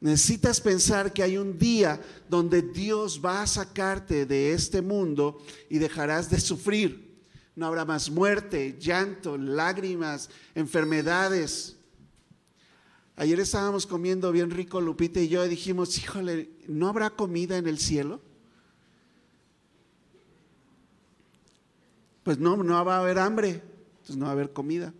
[0.00, 5.40] Necesitas pensar que hay un día donde Dios va a sacarte de este mundo
[5.70, 7.22] y dejarás de sufrir.
[7.54, 11.76] No habrá más muerte, llanto, lágrimas, enfermedades.
[13.14, 17.78] Ayer estábamos comiendo bien rico Lupita y yo dijimos, híjole, ¿no habrá comida en el
[17.78, 18.20] cielo?
[22.26, 23.62] Pues no, no va a haber hambre,
[23.98, 24.92] entonces no va a haber comida.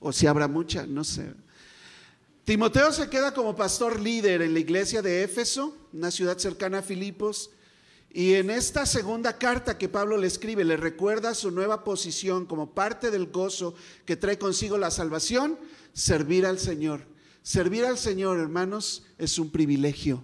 [0.00, 1.32] O si habrá mucha, no sé.
[2.44, 6.82] Timoteo se queda como pastor líder en la iglesia de Éfeso, una ciudad cercana a
[6.82, 7.52] Filipos.
[8.10, 12.74] Y en esta segunda carta que Pablo le escribe, le recuerda su nueva posición como
[12.74, 13.74] parte del gozo
[14.04, 15.58] que trae consigo la salvación,
[15.94, 17.06] servir al Señor.
[17.42, 20.22] Servir al Señor, hermanos, es un privilegio.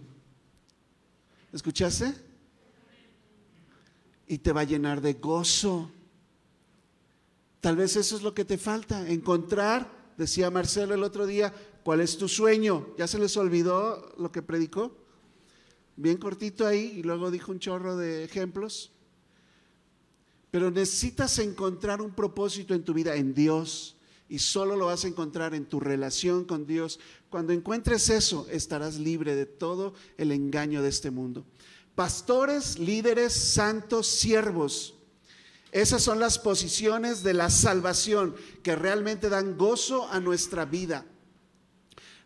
[1.55, 2.13] ¿Escuchaste?
[4.27, 5.91] Y te va a llenar de gozo.
[7.61, 11.53] Tal vez eso es lo que te falta, encontrar, decía Marcelo el otro día,
[11.83, 12.89] cuál es tu sueño.
[12.97, 15.01] ¿Ya se les olvidó lo que predicó?
[16.01, 18.91] bien cortito ahí y luego dijo un chorro de ejemplos.
[20.51, 23.97] Pero necesitas encontrar un propósito en tu vida en Dios
[24.29, 26.99] y solo lo vas a encontrar en tu relación con Dios.
[27.29, 31.45] Cuando encuentres eso, estarás libre de todo el engaño de este mundo.
[31.95, 34.95] Pastores, líderes, santos, siervos.
[35.73, 41.05] Esas son las posiciones de la salvación que realmente dan gozo a nuestra vida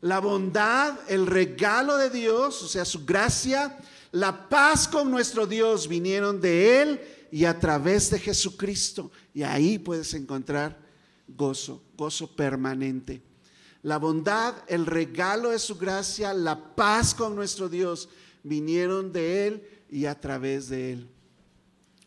[0.05, 3.75] la bondad, el regalo de Dios, o sea, su gracia,
[4.13, 7.01] la paz con nuestro Dios vinieron de Él
[7.33, 9.11] y a través de Jesucristo.
[9.33, 10.79] Y ahí puedes encontrar
[11.27, 13.23] gozo, gozo permanente.
[13.81, 18.11] La bondad, el regalo de su gracia, la paz con nuestro Dios
[18.43, 21.09] vinieron de Él y a través de Él,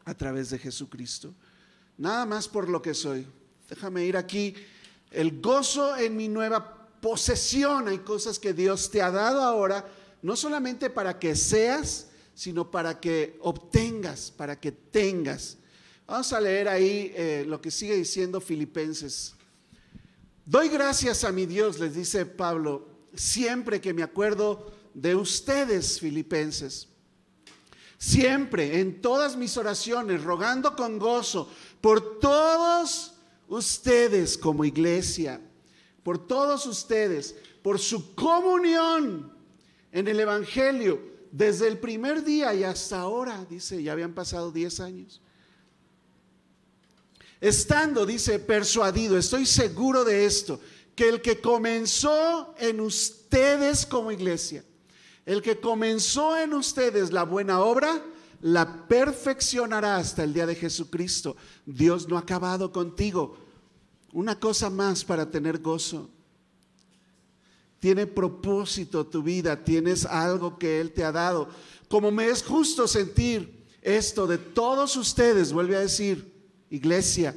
[0.08, 1.34] a través de Jesucristo.
[1.98, 3.28] Nada más por lo que soy.
[3.70, 4.56] Déjame ir aquí.
[5.12, 9.86] El gozo en mi nueva posesión, hay cosas que Dios te ha dado ahora,
[10.22, 15.58] no solamente para que seas, sino para que obtengas, para que tengas.
[16.08, 19.34] Vamos a leer ahí eh, lo que sigue diciendo Filipenses.
[20.46, 26.88] Doy gracias a mi Dios, les dice Pablo, siempre que me acuerdo de ustedes, filipenses.
[27.98, 31.50] Siempre, en todas mis oraciones, rogando con gozo
[31.82, 33.16] por todos
[33.48, 35.42] ustedes como iglesia
[36.08, 39.30] por todos ustedes, por su comunión
[39.92, 41.02] en el Evangelio,
[41.34, 45.22] desde el primer día y hasta ahora, dice, ya habían pasado 10 años.
[47.42, 50.62] Estando, dice, persuadido, estoy seguro de esto,
[50.96, 54.64] que el que comenzó en ustedes como iglesia,
[55.28, 58.02] el que comenzó en ustedes la buena obra,
[58.40, 61.36] la perfeccionará hasta el día de Jesucristo.
[61.66, 63.38] Dios no ha acabado contigo.
[64.14, 66.10] Una cosa más para tener gozo.
[67.80, 71.50] Tiene propósito tu vida, tienes algo que Él te ha dado.
[71.90, 76.34] Como me es justo sentir esto de todos ustedes, vuelve a decir,
[76.70, 77.36] iglesia,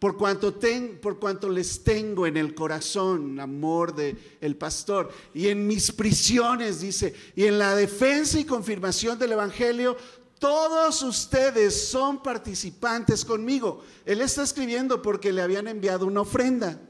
[0.00, 0.58] por cuanto,
[1.02, 6.80] por cuanto les tengo en el corazón amor de el pastor y en mis prisiones,
[6.80, 9.98] dice, y en la defensa y confirmación del Evangelio,
[10.38, 13.84] todos ustedes son participantes conmigo.
[14.06, 16.80] Él está escribiendo porque le habían enviado una ofrenda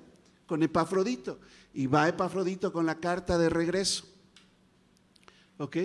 [0.46, 1.40] con Epafrodito.
[1.74, 4.04] Y va Epafrodito con la carta de regreso.
[5.58, 5.76] ¿Ok?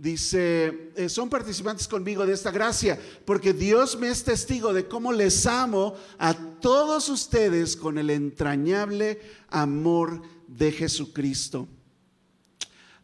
[0.00, 5.12] Dice, eh, son participantes conmigo de esta gracia, porque Dios me es testigo de cómo
[5.12, 11.68] les amo a todos ustedes con el entrañable amor de Jesucristo.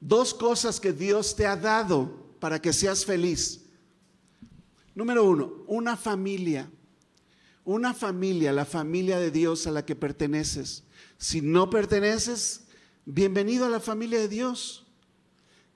[0.01, 3.67] Dos cosas que Dios te ha dado para que seas feliz.
[4.95, 6.71] Número uno, una familia.
[7.67, 10.83] Una familia, la familia de Dios a la que perteneces.
[11.19, 12.69] Si no perteneces,
[13.05, 14.86] bienvenido a la familia de Dios.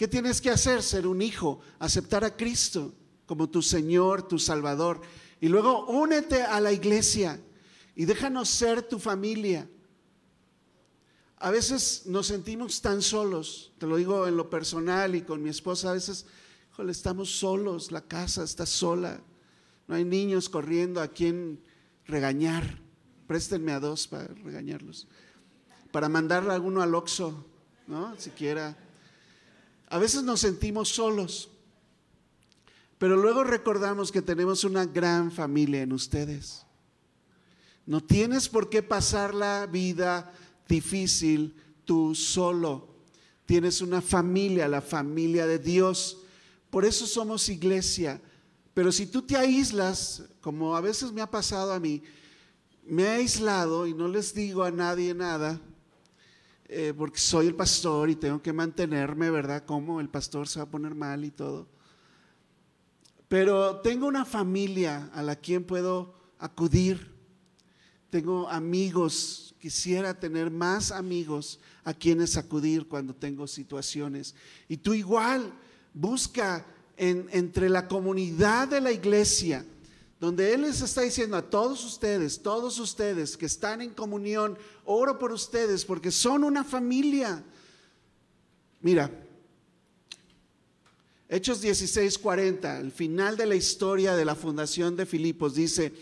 [0.01, 0.83] ¿Qué tienes que hacer?
[0.83, 2.95] Ser un hijo, aceptar a Cristo
[3.27, 5.03] como tu Señor, tu Salvador.
[5.43, 7.39] Y luego únete a la iglesia
[7.95, 9.69] y déjanos ser tu familia.
[11.37, 15.51] A veces nos sentimos tan solos, te lo digo en lo personal y con mi
[15.51, 16.25] esposa, a veces
[16.89, 19.21] estamos solos, la casa está sola,
[19.87, 21.63] no hay niños corriendo a quien
[22.07, 22.81] regañar.
[23.27, 25.07] Préstenme a dos para regañarlos.
[25.93, 27.45] Para mandarle a alguno al Oxxo,
[27.87, 28.19] ¿no?
[28.19, 28.75] Siquiera.
[29.91, 31.51] A veces nos sentimos solos,
[32.97, 36.64] pero luego recordamos que tenemos una gran familia en ustedes.
[37.84, 40.32] No tienes por qué pasar la vida
[40.66, 42.88] difícil tú solo.
[43.45, 46.16] Tienes una familia, la familia de Dios
[46.70, 48.20] por eso somos iglesia.
[48.72, 52.03] Pero si tú te aíslas, como a veces me ha pasado a mí,
[52.86, 55.61] me he aislado y no les digo a nadie nada,
[56.73, 59.64] eh, porque soy el pastor y tengo que mantenerme, ¿verdad?
[59.64, 61.66] Como el pastor se va a poner mal y todo.
[63.27, 67.11] Pero tengo una familia a la quien puedo acudir.
[68.09, 74.37] Tengo amigos, quisiera tener más amigos a quienes acudir cuando tengo situaciones.
[74.68, 75.53] Y tú igual,
[75.93, 76.64] busca
[76.97, 79.66] entre la comunidad de la iglesia,
[80.21, 85.18] donde Él les está diciendo a todos ustedes, todos ustedes que están en comunión, oro
[85.18, 87.43] por ustedes porque son una familia,
[88.83, 89.11] Mira,
[91.29, 95.93] Hechos 16:40, el final de la historia de la fundación de Filipos, dice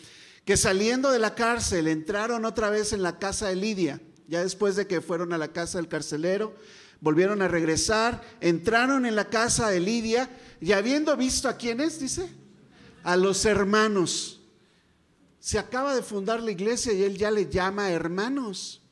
[0.44, 4.76] que saliendo de la cárcel entraron otra vez en la casa de Lidia, ya después
[4.76, 6.54] de que fueron a la casa del carcelero,
[7.00, 12.30] volvieron a regresar, entraron en la casa de Lidia y habiendo visto a quienes, dice,
[13.08, 14.38] a los hermanos.
[15.40, 18.82] Se acaba de fundar la iglesia y él ya le llama hermanos.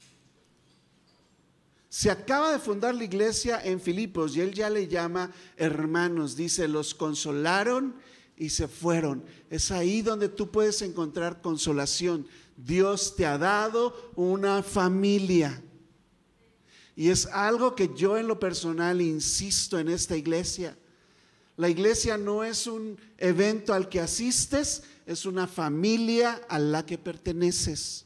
[1.90, 6.34] Se acaba de fundar la iglesia en Filipos y él ya le llama hermanos.
[6.34, 7.94] Dice, los consolaron
[8.38, 9.22] y se fueron.
[9.50, 12.26] Es ahí donde tú puedes encontrar consolación.
[12.56, 15.62] Dios te ha dado una familia.
[16.94, 20.74] Y es algo que yo en lo personal insisto en esta iglesia.
[21.56, 26.98] La iglesia no es un evento al que asistes, es una familia a la que
[26.98, 28.04] perteneces.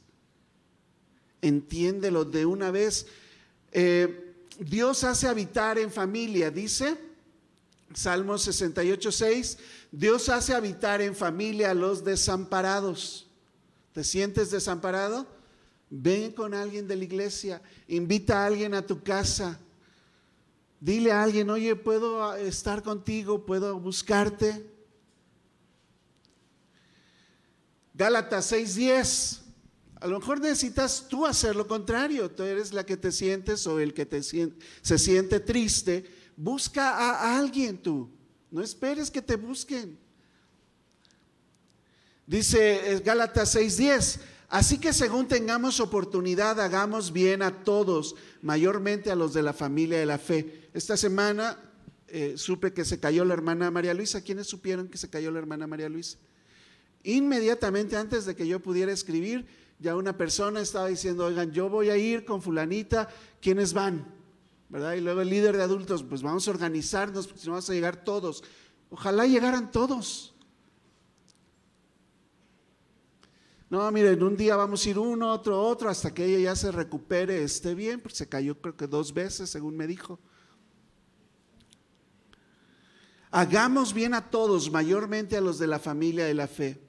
[1.42, 3.06] Entiéndelo de una vez.
[3.72, 6.96] Eh, Dios hace habitar en familia, dice
[7.94, 9.58] Salmo 68, 6.
[9.90, 13.26] Dios hace habitar en familia a los desamparados.
[13.92, 15.26] ¿Te sientes desamparado?
[15.88, 19.58] Ven con alguien de la iglesia, invita a alguien a tu casa.
[20.80, 23.44] Dile a alguien, oye, ¿puedo estar contigo?
[23.44, 24.66] ¿Puedo buscarte?
[27.92, 29.42] Gálatas 6:10.
[29.96, 32.30] A lo mejor necesitas tú hacer lo contrario.
[32.30, 34.08] Tú eres la que te sientes o el que
[34.80, 36.10] se siente triste.
[36.34, 38.10] Busca a alguien tú.
[38.50, 39.98] No esperes que te busquen.
[42.26, 44.18] Dice eh, Gálatas 6:10.
[44.50, 50.00] Así que según tengamos oportunidad, hagamos bien a todos, mayormente a los de la familia
[50.00, 50.68] de la fe.
[50.74, 51.56] Esta semana
[52.08, 54.22] eh, supe que se cayó la hermana María Luisa.
[54.22, 56.18] ¿Quiénes supieron que se cayó la hermana María Luisa?
[57.04, 59.46] Inmediatamente antes de que yo pudiera escribir,
[59.78, 63.08] ya una persona estaba diciendo, oigan, yo voy a ir con fulanita,
[63.40, 64.04] ¿quiénes van?
[64.68, 64.94] ¿Verdad?
[64.94, 67.72] Y luego el líder de adultos, pues vamos a organizarnos, porque si no vamos a
[67.72, 68.42] llegar todos.
[68.90, 70.29] Ojalá llegaran todos.
[73.70, 76.72] No, miren, un día vamos a ir uno, otro, otro, hasta que ella ya se
[76.72, 80.18] recupere, esté bien, porque se cayó creo que dos veces, según me dijo.
[83.30, 86.80] Hagamos bien a todos, mayormente a los de la familia de la fe.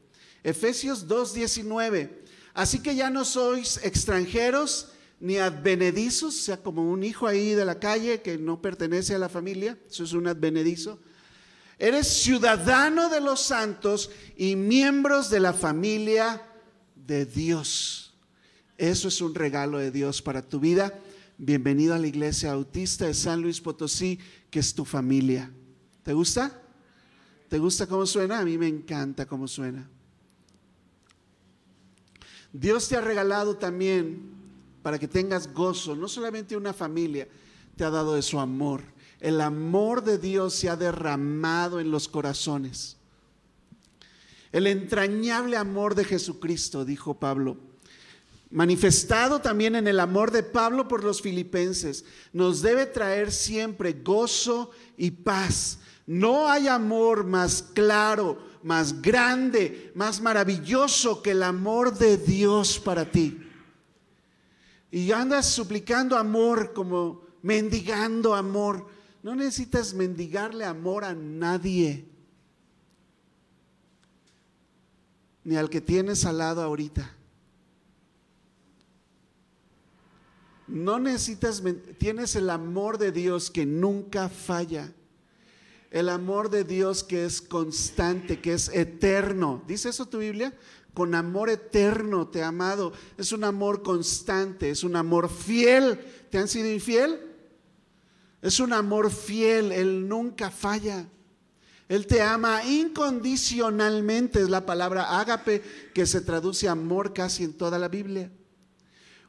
[0.44, 2.10] Efesios 2.19.
[2.56, 7.80] Así que ya no sois extranjeros ni advenedizos, sea, como un hijo ahí de la
[7.80, 11.00] calle que no pertenece a la familia, eso es un advenedizo.
[11.78, 16.48] Eres ciudadano de los santos y miembros de la familia
[17.06, 18.14] de Dios.
[18.78, 20.98] Eso es un regalo de Dios para tu vida.
[21.38, 25.52] Bienvenido a la iglesia autista de San Luis Potosí, que es tu familia.
[26.04, 26.62] ¿Te gusta?
[27.50, 28.40] ¿Te gusta cómo suena?
[28.40, 29.88] A mí me encanta cómo suena.
[32.54, 34.32] Dios te ha regalado también
[34.82, 37.28] para que tengas gozo, no solamente una familia,
[37.76, 38.84] te ha dado de su amor.
[39.20, 42.98] El amor de Dios se ha derramado en los corazones.
[44.52, 47.58] El entrañable amor de Jesucristo, dijo Pablo,
[48.50, 54.72] manifestado también en el amor de Pablo por los filipenses, nos debe traer siempre gozo
[54.98, 55.80] y paz.
[56.06, 63.10] No hay amor más claro, más grande, más maravilloso que el amor de Dios para
[63.10, 63.40] ti.
[64.92, 68.88] Y andas suplicando amor como mendigando amor.
[69.24, 72.11] No necesitas mendigarle amor a nadie.
[75.44, 77.16] Ni al que tienes al lado ahorita.
[80.68, 81.62] No necesitas,
[81.98, 84.94] tienes el amor de Dios que nunca falla.
[85.90, 89.62] El amor de Dios que es constante, que es eterno.
[89.68, 90.54] ¿Dice eso tu Biblia?
[90.94, 92.94] Con amor eterno te ha amado.
[93.18, 96.00] Es un amor constante, es un amor fiel.
[96.30, 97.20] ¿Te han sido infiel?
[98.42, 101.06] Es un amor fiel, Él nunca falla.
[101.92, 105.62] Él te ama incondicionalmente, es la palabra ágape
[105.94, 108.32] que se traduce amor casi en toda la Biblia.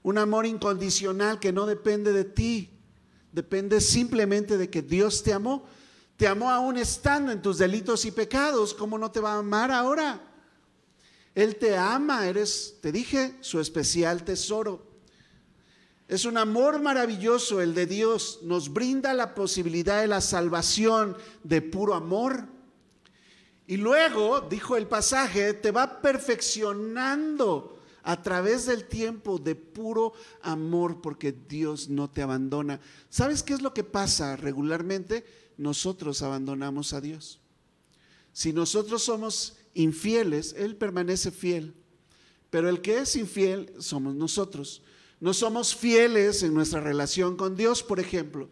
[0.02, 2.70] Un amor incondicional que no depende de ti,
[3.32, 5.66] depende simplemente de que Dios te amó
[6.16, 8.74] te amó aún estando en tus delitos y pecados.
[8.74, 10.20] ¿Cómo no te va a amar ahora?
[11.34, 14.91] Él te ama, eres, te dije, su especial tesoro.
[16.12, 18.40] Es un amor maravilloso el de Dios.
[18.42, 22.44] Nos brinda la posibilidad de la salvación de puro amor.
[23.66, 31.00] Y luego, dijo el pasaje, te va perfeccionando a través del tiempo de puro amor
[31.00, 32.78] porque Dios no te abandona.
[33.08, 35.24] ¿Sabes qué es lo que pasa regularmente?
[35.56, 37.40] nosotros abandonamos a Dios.
[38.34, 41.72] Si nosotros somos infieles, Él permanece fiel.
[42.50, 44.82] Pero el que es infiel somos nosotros.
[45.22, 48.48] No somos fieles en nuestra relación con Dios, por ejemplo.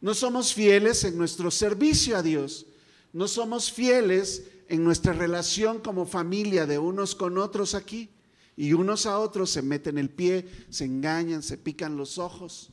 [0.00, 2.66] No somos fieles en nuestro servicio a Dios.
[3.12, 8.10] No somos fieles en nuestra relación como familia de unos con otros aquí.
[8.56, 12.70] Y unos a otros se meten el pie, se engañan, se pican los ojos.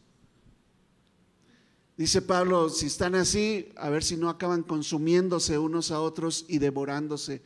[1.97, 6.57] Dice Pablo, si están así, a ver si no acaban consumiéndose unos a otros y
[6.57, 7.43] devorándose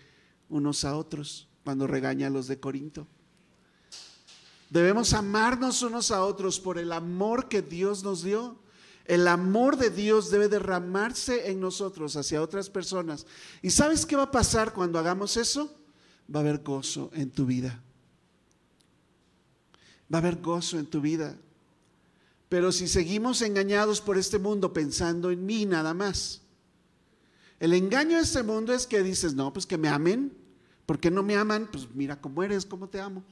[0.47, 3.05] unos a otros cuando regaña a los de Corinto.
[4.73, 8.57] Debemos amarnos unos a otros por el amor que Dios nos dio.
[9.05, 13.27] El amor de Dios debe derramarse en nosotros hacia otras personas.
[13.61, 15.71] ¿Y sabes qué va a pasar cuando hagamos eso?
[16.27, 17.83] Va a haber gozo en tu vida.
[20.11, 21.37] Va a haber gozo en tu vida.
[22.49, 26.41] Pero si seguimos engañados por este mundo pensando en mí nada más,
[27.59, 30.35] el engaño de este mundo es que dices, no, pues que me amen.
[30.87, 31.69] ¿Por qué no me aman?
[31.71, 33.23] Pues mira cómo eres, cómo te amo.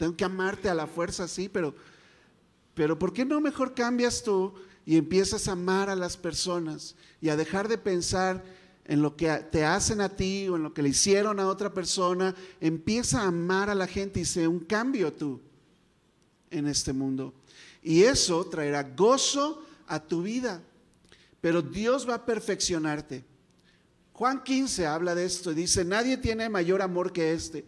[0.00, 1.74] Tengo que amarte a la fuerza, sí, pero,
[2.72, 4.54] pero ¿por qué no mejor cambias tú
[4.86, 8.42] y empiezas a amar a las personas y a dejar de pensar
[8.86, 11.74] en lo que te hacen a ti o en lo que le hicieron a otra
[11.74, 12.34] persona?
[12.62, 15.38] Empieza a amar a la gente y sé un cambio tú
[16.50, 17.34] en este mundo.
[17.82, 20.62] Y eso traerá gozo a tu vida.
[21.42, 23.22] Pero Dios va a perfeccionarte.
[24.14, 27.66] Juan 15 habla de esto y dice, nadie tiene mayor amor que este,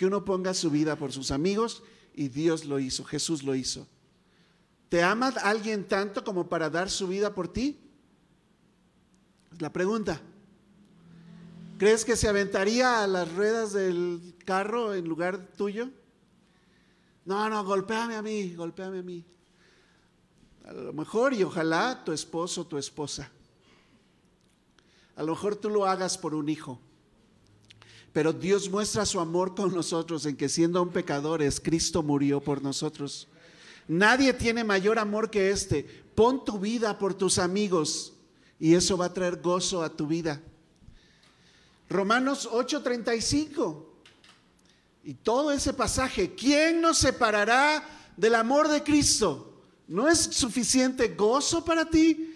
[0.00, 1.82] que uno ponga su vida por sus amigos
[2.14, 3.86] y Dios lo hizo, Jesús lo hizo.
[4.88, 7.78] ¿Te ama alguien tanto como para dar su vida por ti?
[9.52, 10.18] Es la pregunta.
[11.76, 15.90] ¿Crees que se aventaría a las ruedas del carro en lugar tuyo?
[17.26, 19.22] No, no, golpéame a mí, golpéame a mí.
[20.64, 23.30] A lo mejor y ojalá tu esposo tu esposa.
[25.14, 26.80] A lo mejor tú lo hagas por un hijo.
[28.12, 32.62] Pero Dios muestra su amor con nosotros en que siendo un pecadores, Cristo murió por
[32.62, 33.28] nosotros.
[33.86, 35.84] Nadie tiene mayor amor que este.
[36.14, 38.12] Pon tu vida por tus amigos
[38.58, 40.40] y eso va a traer gozo a tu vida.
[41.88, 43.86] Romanos 8:35.
[45.04, 47.82] Y todo ese pasaje, ¿quién nos separará
[48.16, 49.62] del amor de Cristo?
[49.88, 52.34] ¿No es suficiente gozo para ti?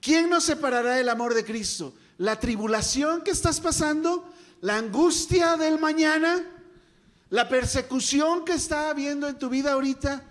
[0.00, 1.92] ¿Quién nos separará del amor de Cristo?
[2.18, 4.28] la tribulación que estás pasando,
[4.60, 6.44] la angustia del mañana,
[7.30, 10.22] la persecución que está habiendo en tu vida ahorita,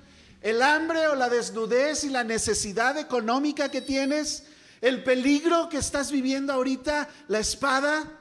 [0.41, 4.45] el hambre o la desnudez y la necesidad económica que tienes,
[4.81, 8.19] el peligro que estás viviendo ahorita, la espada.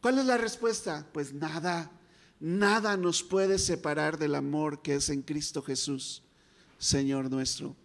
[0.00, 1.06] ¿Cuál es la respuesta?
[1.12, 1.90] Pues nada,
[2.40, 6.22] nada nos puede separar del amor que es en Cristo Jesús,
[6.78, 7.76] Señor nuestro.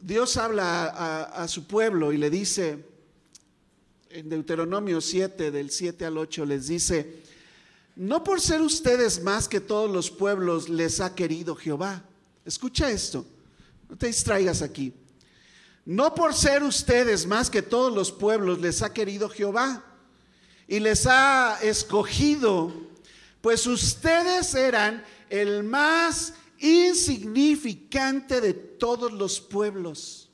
[0.00, 2.89] Dios habla a, su pueblo y le dice,
[4.10, 7.22] en Deuteronomio 7, del 7 al 8, les dice,
[7.94, 12.02] no por ser ustedes más que todos los pueblos les ha querido Jehová.
[12.44, 13.24] Escucha esto,
[13.88, 14.92] no te distraigas aquí.
[15.84, 19.84] No por ser ustedes más que todos los pueblos les ha querido Jehová
[20.66, 22.72] y les ha escogido,
[23.40, 30.29] pues ustedes eran el más insignificante de todos los pueblos.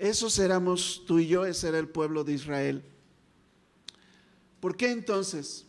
[0.00, 2.82] Esos éramos tú y yo, ese era el pueblo de Israel.
[4.58, 5.66] ¿Por qué entonces?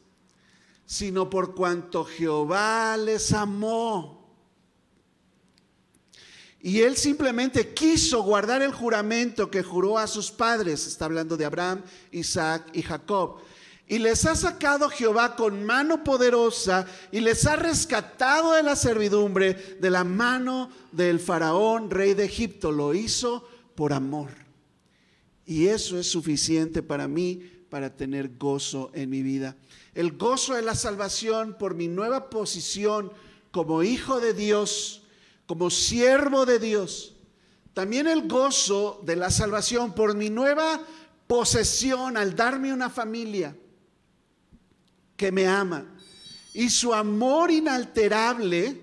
[0.86, 4.34] Sino por cuanto Jehová les amó.
[6.62, 10.88] Y él simplemente quiso guardar el juramento que juró a sus padres.
[10.88, 13.42] Está hablando de Abraham, Isaac y Jacob
[13.86, 19.54] y les ha sacado Jehová con mano poderosa y les ha rescatado de la servidumbre
[19.82, 22.72] de la mano del faraón, rey de Egipto.
[22.72, 23.46] Lo hizo
[23.82, 24.30] por amor.
[25.44, 29.58] Y eso es suficiente para mí para tener gozo en mi vida.
[29.96, 33.12] El gozo de la salvación por mi nueva posición
[33.50, 35.02] como hijo de Dios,
[35.48, 37.16] como siervo de Dios.
[37.74, 40.80] También el gozo de la salvación por mi nueva
[41.26, 43.58] posesión al darme una familia
[45.18, 45.92] que me ama.
[46.54, 48.80] Y su amor inalterable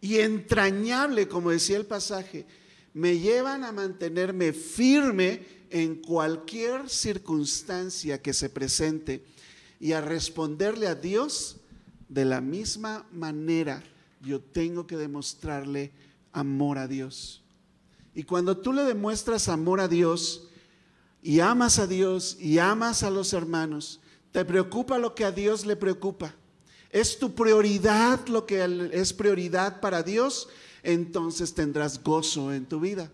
[0.00, 2.46] y entrañable, como decía el pasaje,
[2.94, 9.24] me llevan a mantenerme firme en cualquier circunstancia que se presente
[9.80, 11.56] y a responderle a Dios
[12.08, 13.82] de la misma manera.
[14.22, 15.92] Yo tengo que demostrarle
[16.32, 17.42] amor a Dios.
[18.14, 20.48] Y cuando tú le demuestras amor a Dios
[21.22, 24.00] y amas a Dios y amas a los hermanos,
[24.32, 26.34] ¿Te preocupa lo que a Dios le preocupa?
[26.90, 30.48] ¿Es tu prioridad lo que es prioridad para Dios?
[30.82, 33.10] Entonces tendrás gozo en tu vida.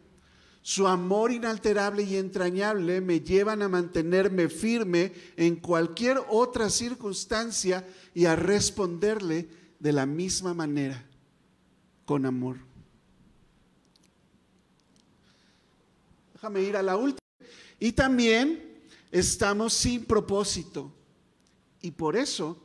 [0.63, 8.25] Su amor inalterable y entrañable me llevan a mantenerme firme en cualquier otra circunstancia y
[8.25, 9.47] a responderle
[9.79, 11.07] de la misma manera,
[12.07, 12.57] con amor.
[16.33, 17.19] Déjame ir a la última.
[17.79, 20.91] Y también estamos sin propósito.
[21.83, 22.59] Y por eso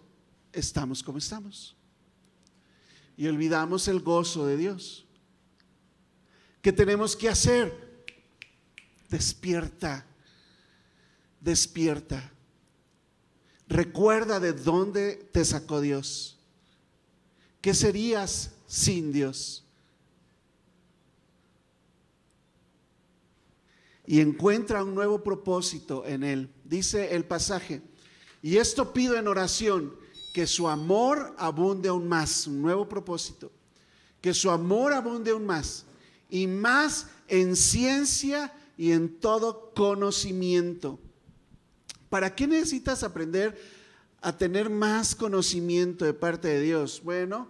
[0.54, 1.76] estamos como estamos.
[3.20, 5.06] Y olvidamos el gozo de Dios.
[6.62, 8.06] ¿Qué tenemos que hacer?
[9.10, 10.06] Despierta,
[11.42, 12.32] despierta.
[13.68, 16.40] Recuerda de dónde te sacó Dios.
[17.60, 19.66] ¿Qué serías sin Dios?
[24.08, 26.50] Y encuentra un nuevo propósito en Él.
[26.64, 27.82] Dice el pasaje,
[28.42, 29.94] y esto pido en oración,
[30.34, 33.52] que su amor abunde aún más, un nuevo propósito,
[34.22, 35.86] que su amor abunde aún más.
[36.30, 41.00] Y más en ciencia y en todo conocimiento.
[42.10, 43.60] ¿Para qué necesitas aprender
[44.22, 47.02] a tener más conocimiento de parte de Dios?
[47.04, 47.48] Bueno,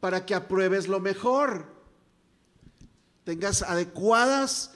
[0.00, 1.66] para que apruebes lo mejor,
[3.24, 4.72] tengas adecuadas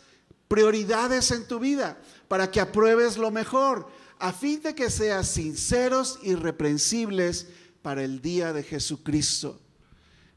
[0.48, 1.98] prioridades en tu vida,
[2.28, 3.88] para que apruebes lo mejor,
[4.24, 7.46] a fin de que seas sinceros y reprensibles
[7.82, 9.60] para el día de Jesucristo.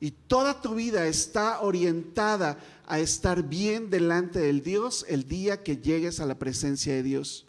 [0.02, 5.78] Y toda tu vida está orientada a estar bien delante del Dios el día que
[5.78, 7.48] llegues a la presencia de Dios.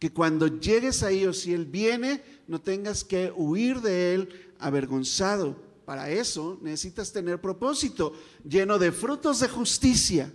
[0.00, 5.62] Que cuando llegues a ellos, si Él viene, no tengas que huir de Él avergonzado.
[5.84, 10.32] Para eso necesitas tener propósito lleno de frutos de justicia.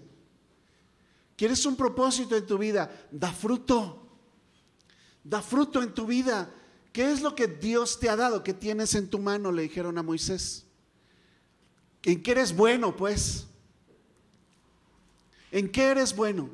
[1.35, 2.89] ¿Quieres un propósito en tu vida?
[3.11, 4.00] Da fruto.
[5.23, 6.49] Da fruto en tu vida.
[6.93, 8.43] ¿Qué es lo que Dios te ha dado?
[8.43, 9.51] ¿Qué tienes en tu mano?
[9.51, 10.65] Le dijeron a Moisés.
[12.03, 13.47] ¿En qué eres bueno, pues?
[15.51, 16.49] ¿En qué eres bueno?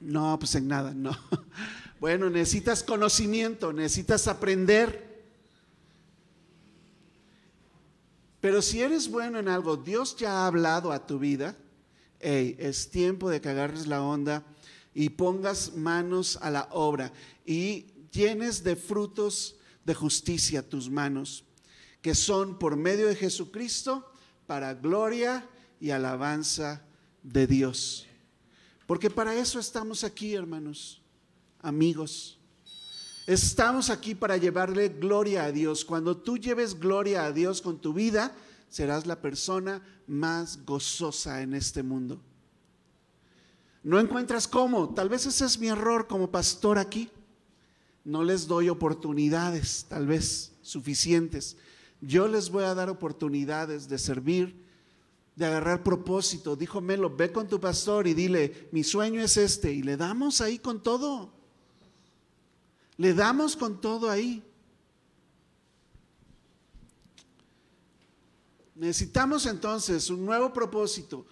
[0.00, 1.16] No, pues en nada, no.
[1.98, 5.24] Bueno, necesitas conocimiento, necesitas aprender.
[8.42, 11.56] Pero si eres bueno en algo, Dios ya ha hablado a tu vida,
[12.20, 14.44] hey, es tiempo de que agarres la onda
[14.92, 17.12] y pongas manos a la obra
[17.46, 21.44] y llenes de frutos de justicia tus manos,
[22.02, 24.04] que son por medio de Jesucristo
[24.46, 25.48] para gloria
[25.80, 26.84] y alabanza
[27.22, 28.06] de Dios.
[28.86, 31.00] Porque para eso estamos aquí, hermanos,
[31.60, 32.38] amigos.
[33.26, 35.84] Estamos aquí para llevarle gloria a Dios.
[35.84, 38.32] Cuando tú lleves gloria a Dios con tu vida,
[38.68, 42.20] serás la persona más gozosa en este mundo.
[43.82, 44.94] No encuentras cómo.
[44.94, 47.10] Tal vez ese es mi error como pastor aquí.
[48.06, 51.56] No les doy oportunidades, tal vez suficientes.
[52.00, 54.64] Yo les voy a dar oportunidades de servir
[55.34, 56.54] de agarrar propósito.
[56.54, 59.72] Dijo Melo, ve con tu pastor y dile, mi sueño es este.
[59.72, 61.32] Y le damos ahí con todo.
[62.96, 64.40] Le damos con todo ahí.
[68.76, 71.26] Necesitamos entonces un nuevo propósito.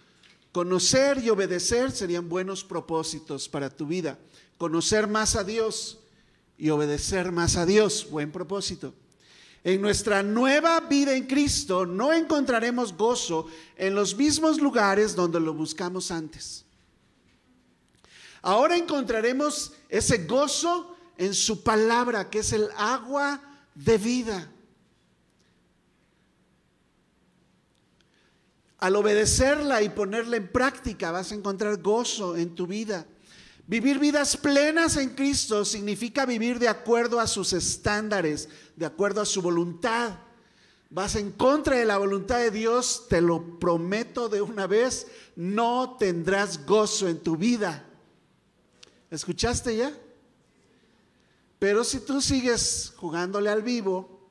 [0.50, 4.18] Conocer y obedecer serían buenos propósitos para tu vida.
[4.58, 6.00] Conocer más a Dios
[6.56, 8.94] y obedecer más a Dios, buen propósito.
[9.64, 13.46] En nuestra nueva vida en Cristo no encontraremos gozo
[13.76, 16.64] en los mismos lugares donde lo buscamos antes.
[18.42, 23.40] Ahora encontraremos ese gozo en su palabra, que es el agua
[23.74, 24.50] de vida.
[28.78, 33.06] Al obedecerla y ponerla en práctica vas a encontrar gozo en tu vida.
[33.66, 39.26] Vivir vidas plenas en Cristo significa vivir de acuerdo a sus estándares, de acuerdo a
[39.26, 40.18] su voluntad.
[40.90, 45.96] Vas en contra de la voluntad de Dios, te lo prometo de una vez, no
[45.98, 47.88] tendrás gozo en tu vida.
[49.10, 49.96] ¿Escuchaste ya?
[51.58, 54.28] Pero si tú sigues jugándole al vivo,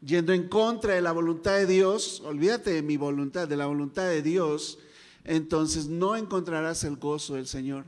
[0.00, 4.04] yendo en contra de la voluntad de Dios, olvídate de mi voluntad, de la voluntad
[4.04, 4.78] de Dios,
[5.24, 7.84] entonces no encontrarás el gozo del Señor.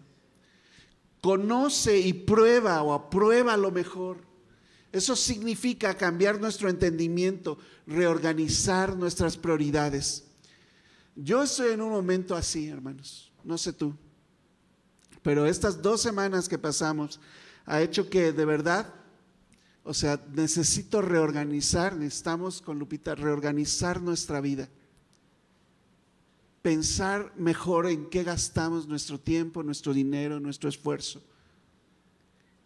[1.23, 4.18] Conoce y prueba o aprueba lo mejor.
[4.91, 10.25] Eso significa cambiar nuestro entendimiento, reorganizar nuestras prioridades.
[11.14, 13.95] Yo estoy en un momento así, hermanos, no sé tú,
[15.23, 17.20] pero estas dos semanas que pasamos
[17.64, 18.93] ha hecho que de verdad,
[19.85, 24.68] o sea, necesito reorganizar, necesitamos con Lupita reorganizar nuestra vida
[26.62, 31.22] pensar mejor en qué gastamos nuestro tiempo, nuestro dinero, nuestro esfuerzo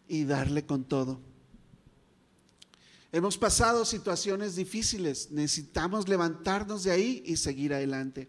[0.07, 1.18] y darle con todo.
[3.11, 8.28] Hemos pasado situaciones difíciles, necesitamos levantarnos de ahí y seguir adelante.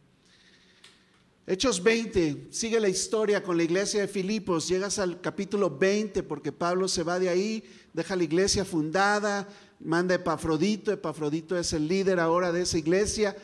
[1.46, 6.52] Hechos 20, sigue la historia con la iglesia de Filipos, llegas al capítulo 20 porque
[6.52, 7.64] Pablo se va de ahí,
[7.94, 9.48] deja la iglesia fundada,
[9.80, 13.36] manda a Epafrodito, Epafrodito es el líder ahora de esa iglesia,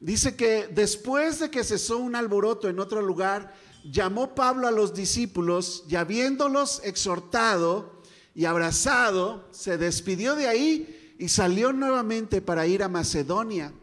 [0.00, 4.94] Dice que después de que cesó un alboroto en otro lugar, llamó Pablo a los
[4.94, 8.00] discípulos y habiéndolos exhortado
[8.34, 13.74] y abrazado, se despidió de ahí y salió nuevamente para ir a Macedonia,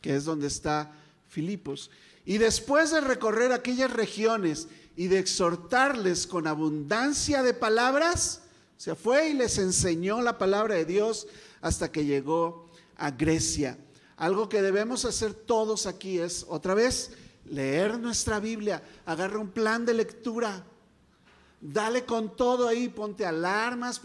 [0.00, 0.92] que es donde está
[1.28, 1.90] Filipos.
[2.24, 4.66] Y después de recorrer aquellas regiones
[4.96, 8.42] y de exhortarles con abundancia de palabras,
[8.76, 11.28] se fue y les enseñó la palabra de Dios
[11.60, 13.78] hasta que llegó a Grecia.
[14.20, 17.12] Algo que debemos hacer todos aquí es, otra vez,
[17.46, 20.62] leer nuestra Biblia, agarra un plan de lectura,
[21.58, 23.98] dale con todo ahí, ponte alarmas,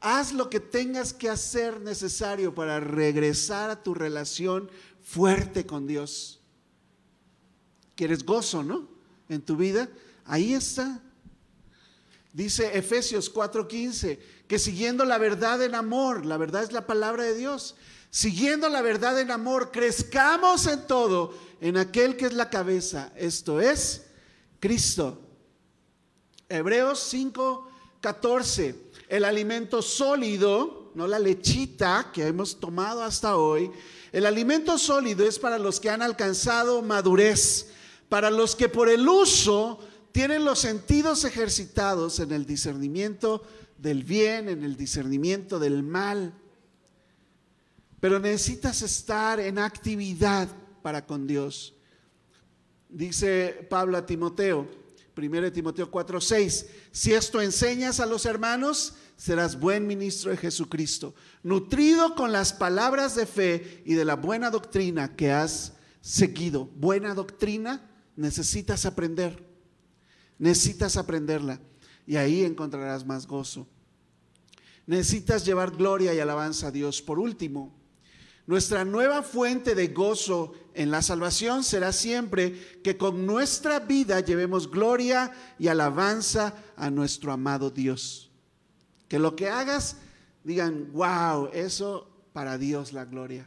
[0.00, 4.70] haz lo que tengas que hacer necesario para regresar a tu relación
[5.02, 6.40] fuerte con Dios.
[7.94, 8.88] ¿Quieres gozo, no?
[9.28, 9.90] En tu vida,
[10.24, 11.02] ahí está.
[12.32, 17.34] Dice Efesios 4:15, que siguiendo la verdad en amor, la verdad es la palabra de
[17.34, 17.74] Dios,
[18.10, 23.60] siguiendo la verdad en amor, crezcamos en todo en aquel que es la cabeza, esto
[23.60, 24.06] es
[24.60, 25.20] Cristo.
[26.48, 27.68] Hebreos 5,
[28.00, 28.74] 14,
[29.08, 33.70] el alimento sólido, no la lechita que hemos tomado hasta hoy,
[34.12, 37.68] el alimento sólido es para los que han alcanzado madurez,
[38.08, 39.78] para los que por el uso
[40.12, 43.42] tienen los sentidos ejercitados en el discernimiento
[43.76, 46.32] del bien, en el discernimiento del mal.
[48.00, 50.48] Pero necesitas estar en actividad
[50.82, 51.74] para con Dios.
[52.88, 54.68] Dice Pablo a Timoteo,
[55.16, 61.14] 1 Timoteo 4, 6, si esto enseñas a los hermanos, serás buen ministro de Jesucristo,
[61.42, 66.66] nutrido con las palabras de fe y de la buena doctrina que has seguido.
[66.76, 69.44] Buena doctrina necesitas aprender,
[70.38, 71.60] necesitas aprenderla
[72.06, 73.66] y ahí encontrarás más gozo.
[74.86, 77.02] Necesitas llevar gloria y alabanza a Dios.
[77.02, 77.77] Por último,
[78.48, 84.70] nuestra nueva fuente de gozo en la salvación será siempre que con nuestra vida llevemos
[84.70, 88.30] gloria y alabanza a nuestro amado Dios.
[89.06, 89.98] Que lo que hagas
[90.44, 93.46] digan, wow, eso para Dios la gloria.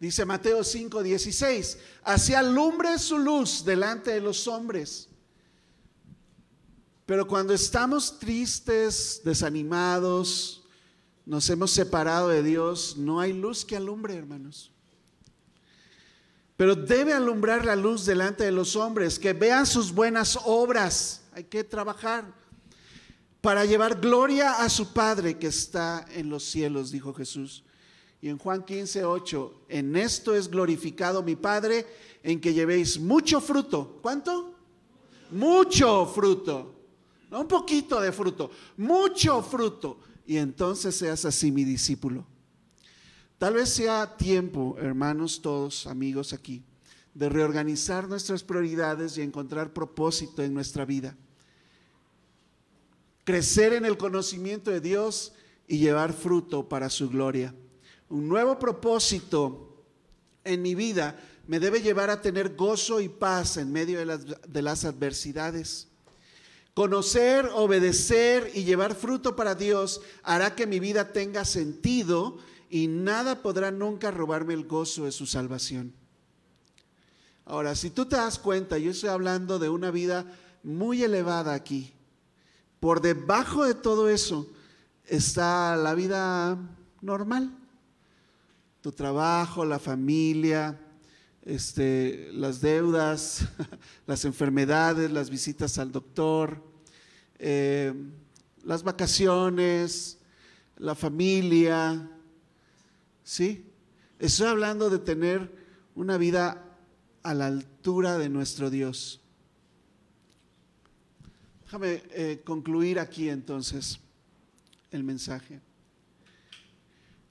[0.00, 5.06] Dice Mateo 5, 16, así alumbre su luz delante de los hombres.
[7.04, 10.62] Pero cuando estamos tristes, desanimados,
[11.28, 14.72] nos hemos separado de Dios, no hay luz que alumbre, hermanos.
[16.56, 21.20] Pero debe alumbrar la luz delante de los hombres, que vean sus buenas obras.
[21.34, 22.24] Hay que trabajar
[23.42, 27.62] para llevar gloria a su Padre que está en los cielos, dijo Jesús.
[28.22, 31.86] Y en Juan 15, 8, en esto es glorificado mi Padre,
[32.22, 33.98] en que llevéis mucho fruto.
[34.00, 34.54] ¿Cuánto?
[35.30, 36.74] Mucho fruto.
[37.30, 42.26] No un poquito de fruto, mucho fruto y entonces seas así mi discípulo.
[43.38, 46.62] Tal vez sea tiempo, hermanos todos, amigos aquí,
[47.14, 51.16] de reorganizar nuestras prioridades y encontrar propósito en nuestra vida.
[53.24, 55.32] Crecer en el conocimiento de Dios
[55.66, 57.54] y llevar fruto para su gloria.
[58.10, 59.82] Un nuevo propósito
[60.44, 64.26] en mi vida me debe llevar a tener gozo y paz en medio de las,
[64.26, 65.87] de las adversidades.
[66.78, 72.38] Conocer, obedecer y llevar fruto para Dios hará que mi vida tenga sentido
[72.70, 75.92] y nada podrá nunca robarme el gozo de su salvación.
[77.44, 80.24] Ahora, si tú te das cuenta, yo estoy hablando de una vida
[80.62, 81.92] muy elevada aquí.
[82.78, 84.48] Por debajo de todo eso
[85.04, 86.56] está la vida
[87.00, 87.58] normal.
[88.82, 90.78] Tu trabajo, la familia,
[91.44, 93.48] este, las deudas,
[94.06, 96.67] las enfermedades, las visitas al doctor,
[97.38, 97.92] eh,
[98.64, 100.18] las vacaciones,
[100.76, 102.10] la familia,
[103.22, 103.64] ¿sí?
[104.18, 105.50] Estoy hablando de tener
[105.94, 106.64] una vida
[107.22, 109.20] a la altura de nuestro Dios.
[111.64, 114.00] Déjame eh, concluir aquí entonces
[114.90, 115.60] el mensaje.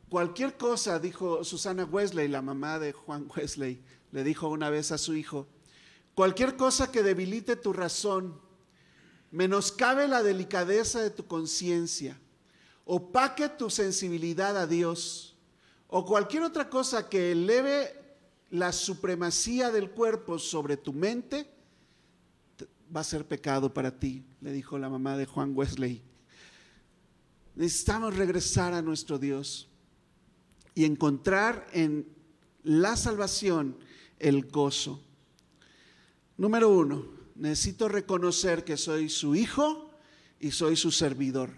[0.10, 3.82] Cualquier cosa, dijo Susana Wesley, la mamá de Juan Wesley,
[4.12, 5.48] le dijo una vez a su hijo,
[6.16, 8.40] cualquier cosa que debilite tu razón
[9.38, 12.20] menoscabe la delicadeza de tu conciencia,
[12.86, 15.38] opaque tu sensibilidad a Dios
[15.86, 17.94] o cualquier otra cosa que eleve
[18.50, 21.48] la supremacía del cuerpo sobre tu mente,
[22.94, 26.02] va a ser pecado para ti, le dijo la mamá de Juan Wesley.
[27.54, 29.70] Necesitamos regresar a nuestro Dios
[30.74, 32.08] y encontrar en
[32.64, 33.78] la salvación
[34.18, 35.00] el gozo.
[36.38, 39.92] Número uno, necesito reconocer que soy su hijo
[40.40, 41.52] y soy su servidor.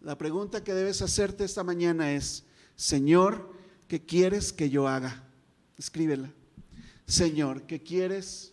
[0.00, 2.44] La pregunta que debes hacerte esta mañana es,
[2.76, 3.50] Señor,
[3.88, 5.24] ¿qué quieres que yo haga?
[5.78, 6.30] Escríbela.
[7.06, 8.52] Señor, ¿qué quieres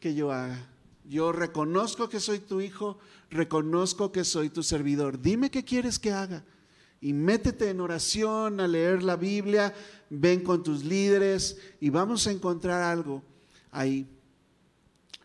[0.00, 0.68] que yo haga?
[1.04, 2.98] Yo reconozco que soy tu hijo,
[3.30, 5.20] reconozco que soy tu servidor.
[5.20, 6.44] Dime qué quieres que haga.
[7.00, 9.74] Y métete en oración a leer la Biblia,
[10.08, 13.22] ven con tus líderes y vamos a encontrar algo
[13.70, 14.08] ahí.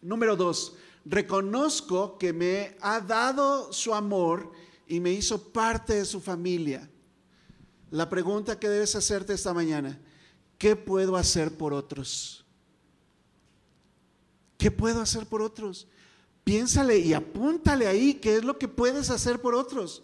[0.01, 0.75] Número dos,
[1.05, 4.51] reconozco que me ha dado su amor
[4.87, 6.89] y me hizo parte de su familia.
[7.91, 9.99] La pregunta que debes hacerte esta mañana,
[10.57, 12.45] ¿qué puedo hacer por otros?
[14.57, 15.87] ¿Qué puedo hacer por otros?
[16.43, 20.03] Piénsale y apúntale ahí qué es lo que puedes hacer por otros.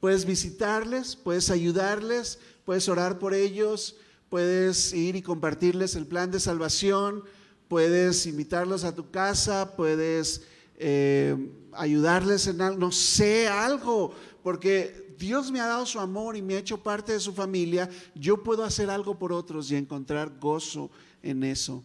[0.00, 3.96] Puedes visitarles, puedes ayudarles, puedes orar por ellos,
[4.28, 7.24] puedes ir y compartirles el plan de salvación,
[7.70, 10.42] puedes invitarlos a tu casa, puedes
[10.76, 11.36] eh,
[11.70, 14.12] ayudarles en algo, no sé, algo,
[14.42, 17.88] porque Dios me ha dado su amor y me ha hecho parte de su familia,
[18.16, 20.90] yo puedo hacer algo por otros y encontrar gozo
[21.22, 21.84] en eso.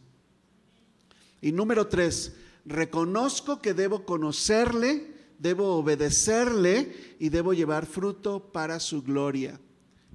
[1.39, 2.33] Y número tres,
[2.65, 9.59] reconozco que debo conocerle, debo obedecerle y debo llevar fruto para su gloria.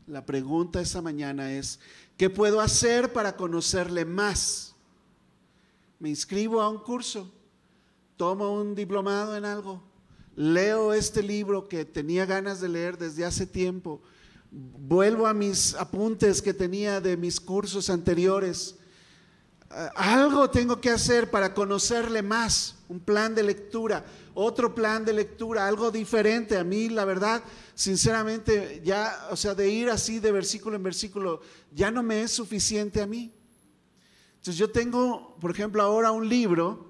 [0.08, 1.78] La pregunta esta mañana es,
[2.16, 4.69] ¿qué puedo hacer para conocerle más?
[6.01, 7.32] Me inscribo a un curso,
[8.16, 9.82] tomo un diplomado en algo,
[10.34, 14.03] leo este libro que tenía ganas de leer desde hace tiempo,
[14.51, 18.76] vuelvo a mis apuntes que tenía de mis cursos anteriores.
[19.94, 25.68] Algo tengo que hacer para conocerle más, un plan de lectura, otro plan de lectura,
[25.68, 26.57] algo diferente.
[26.59, 27.40] A mí, la verdad,
[27.74, 31.40] sinceramente, ya, o sea, de ir así de versículo en versículo,
[31.72, 33.32] ya no me es suficiente a mí.
[34.41, 36.88] Entonces yo tengo, por ejemplo, ahora un libro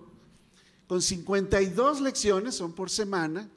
[0.86, 3.48] con 52 lecciones, son por semana,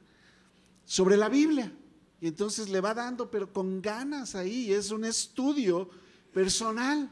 [0.84, 1.72] sobre la Biblia.
[2.20, 5.91] Y entonces le va dando, pero con ganas ahí, es un estudio
[6.34, 7.08] personal.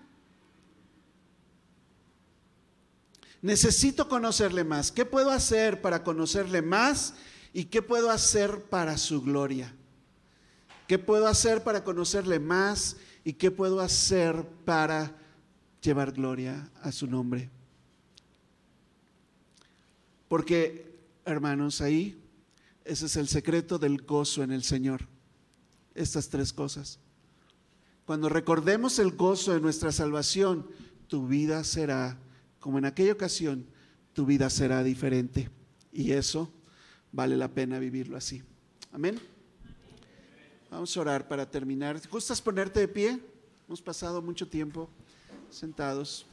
[3.43, 4.91] Necesito conocerle más.
[4.91, 7.13] ¿Qué puedo hacer para conocerle más?
[7.53, 9.71] ¿Y qué puedo hacer para su gloria?
[10.87, 12.97] ¿Qué puedo hacer para conocerle más?
[13.23, 15.20] ¿Y qué puedo hacer para
[15.81, 17.49] llevar gloria a su nombre.
[20.27, 22.21] Porque, hermanos, ahí
[22.85, 25.07] ese es el secreto del gozo en el Señor.
[25.93, 26.99] Estas tres cosas.
[28.05, 30.67] Cuando recordemos el gozo de nuestra salvación,
[31.07, 32.17] tu vida será,
[32.59, 33.65] como en aquella ocasión,
[34.13, 35.49] tu vida será diferente.
[35.91, 36.51] Y eso
[37.11, 38.41] vale la pena vivirlo así.
[38.91, 39.19] Amén.
[40.69, 42.01] Vamos a orar para terminar.
[42.09, 43.19] ¿Gustas ponerte de pie?
[43.67, 44.89] Hemos pasado mucho tiempo
[45.51, 46.25] sentados.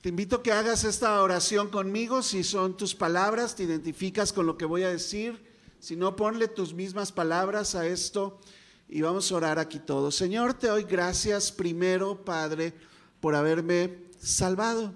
[0.00, 2.22] Te invito a que hagas esta oración conmigo.
[2.22, 5.40] Si son tus palabras, te identificas con lo que voy a decir.
[5.78, 8.40] Si no, ponle tus mismas palabras a esto
[8.88, 10.16] y vamos a orar aquí todos.
[10.16, 12.74] Señor, te doy gracias primero, Padre,
[13.20, 14.92] por haberme salvado,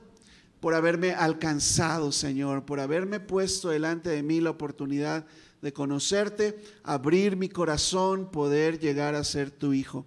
[0.60, 7.36] por haberme alcanzado, Señor, por haberme puesto delante de mí la oportunidad de conocerte, abrir
[7.36, 10.06] mi corazón, poder llegar a ser tu hijo.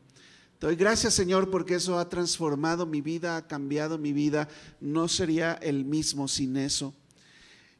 [0.59, 4.49] Te doy gracias, Señor, porque eso ha transformado mi vida, ha cambiado mi vida.
[4.81, 6.93] No sería el mismo sin eso.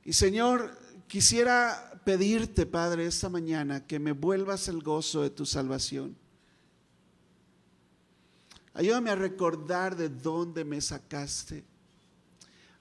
[0.05, 0.77] Y Señor,
[1.07, 6.15] quisiera pedirte, Padre, esta mañana que me vuelvas el gozo de tu salvación.
[8.73, 11.65] Ayúdame a recordar de dónde me sacaste.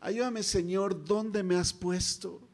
[0.01, 2.48] Ayúdame, Señor, dónde me has puesto.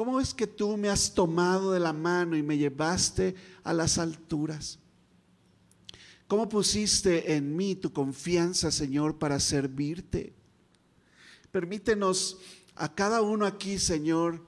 [0.00, 3.98] ¿Cómo es que tú me has tomado de la mano y me llevaste a las
[3.98, 4.78] alturas?
[6.26, 10.32] ¿Cómo pusiste en mí tu confianza, Señor, para servirte?
[11.52, 12.38] Permítenos
[12.76, 14.42] a cada uno aquí, Señor,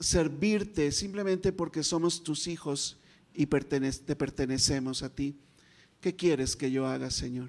[0.00, 2.98] servirte simplemente porque somos tus hijos
[3.32, 5.38] y te pertenecemos a ti.
[6.00, 7.48] ¿Qué quieres que yo haga, Señor?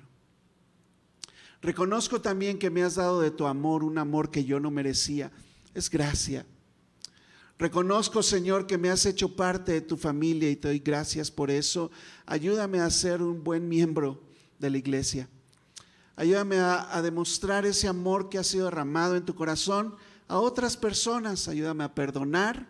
[1.60, 5.32] Reconozco también que me has dado de tu amor un amor que yo no merecía.
[5.74, 6.46] Es gracia.
[7.58, 11.50] Reconozco, Señor, que me has hecho parte de tu familia y te doy gracias por
[11.50, 11.90] eso.
[12.26, 14.22] Ayúdame a ser un buen miembro
[14.60, 15.30] de la iglesia.
[16.18, 19.96] Ayúdame a, demostrar ese amor que ha sido derramado en tu corazón
[20.28, 21.48] a otras personas.
[21.48, 22.68] Ayúdame a perdonar.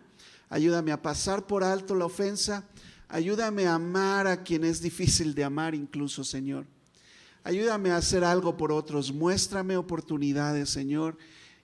[0.48, 2.64] Ayúdame a pasar por alto la ofensa.
[3.08, 6.64] Ayúdame a amar a quien es difícil de amar incluso, Señor.
[7.42, 9.12] Ayúdame a hacer algo por otros.
[9.12, 11.16] Muéstrame oportunidades, Señor.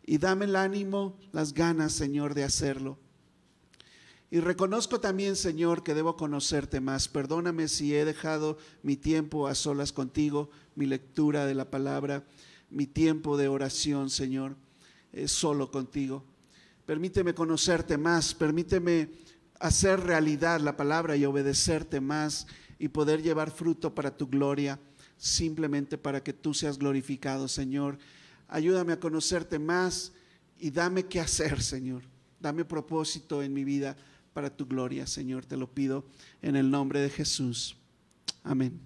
[0.05, 2.99] Y dame el ánimo, las ganas, Señor, de hacerlo.
[4.33, 7.07] Y reconozco también, Señor, que debo conocerte más.
[7.07, 12.24] Perdóname si he dejado mi tiempo a solas contigo, mi lectura de la palabra,
[12.70, 14.57] mi tiempo de oración, Señor,
[15.12, 16.24] es solo contigo.
[16.87, 19.11] Permíteme conocerte más, permíteme
[19.61, 22.47] hacer realidad la palabra y obedecerte más
[22.78, 24.80] y poder llevar fruto para tu gloria.
[25.18, 27.99] simplemente para que tú seas glorificado, Señor.
[28.49, 30.12] Ayúdame a conocerte más
[30.59, 32.03] y dame qué hacer, Señor.
[32.41, 33.95] Dame propósito en mi vida
[34.33, 35.45] para tu gloria, Señor.
[35.45, 36.05] Te lo pido
[36.41, 37.76] en el nombre de Jesús.
[38.45, 38.80] Amén.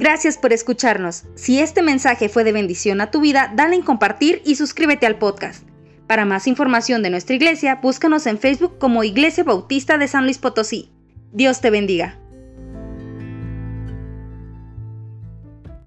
[0.00, 1.24] Gracias por escucharnos.
[1.34, 5.18] Si este mensaje fue de bendición a tu vida, dale en compartir y suscríbete al
[5.18, 5.69] podcast.
[6.10, 10.38] Para más información de nuestra iglesia, búscanos en Facebook como Iglesia Bautista de San Luis
[10.38, 10.90] Potosí.
[11.30, 12.19] Dios te bendiga.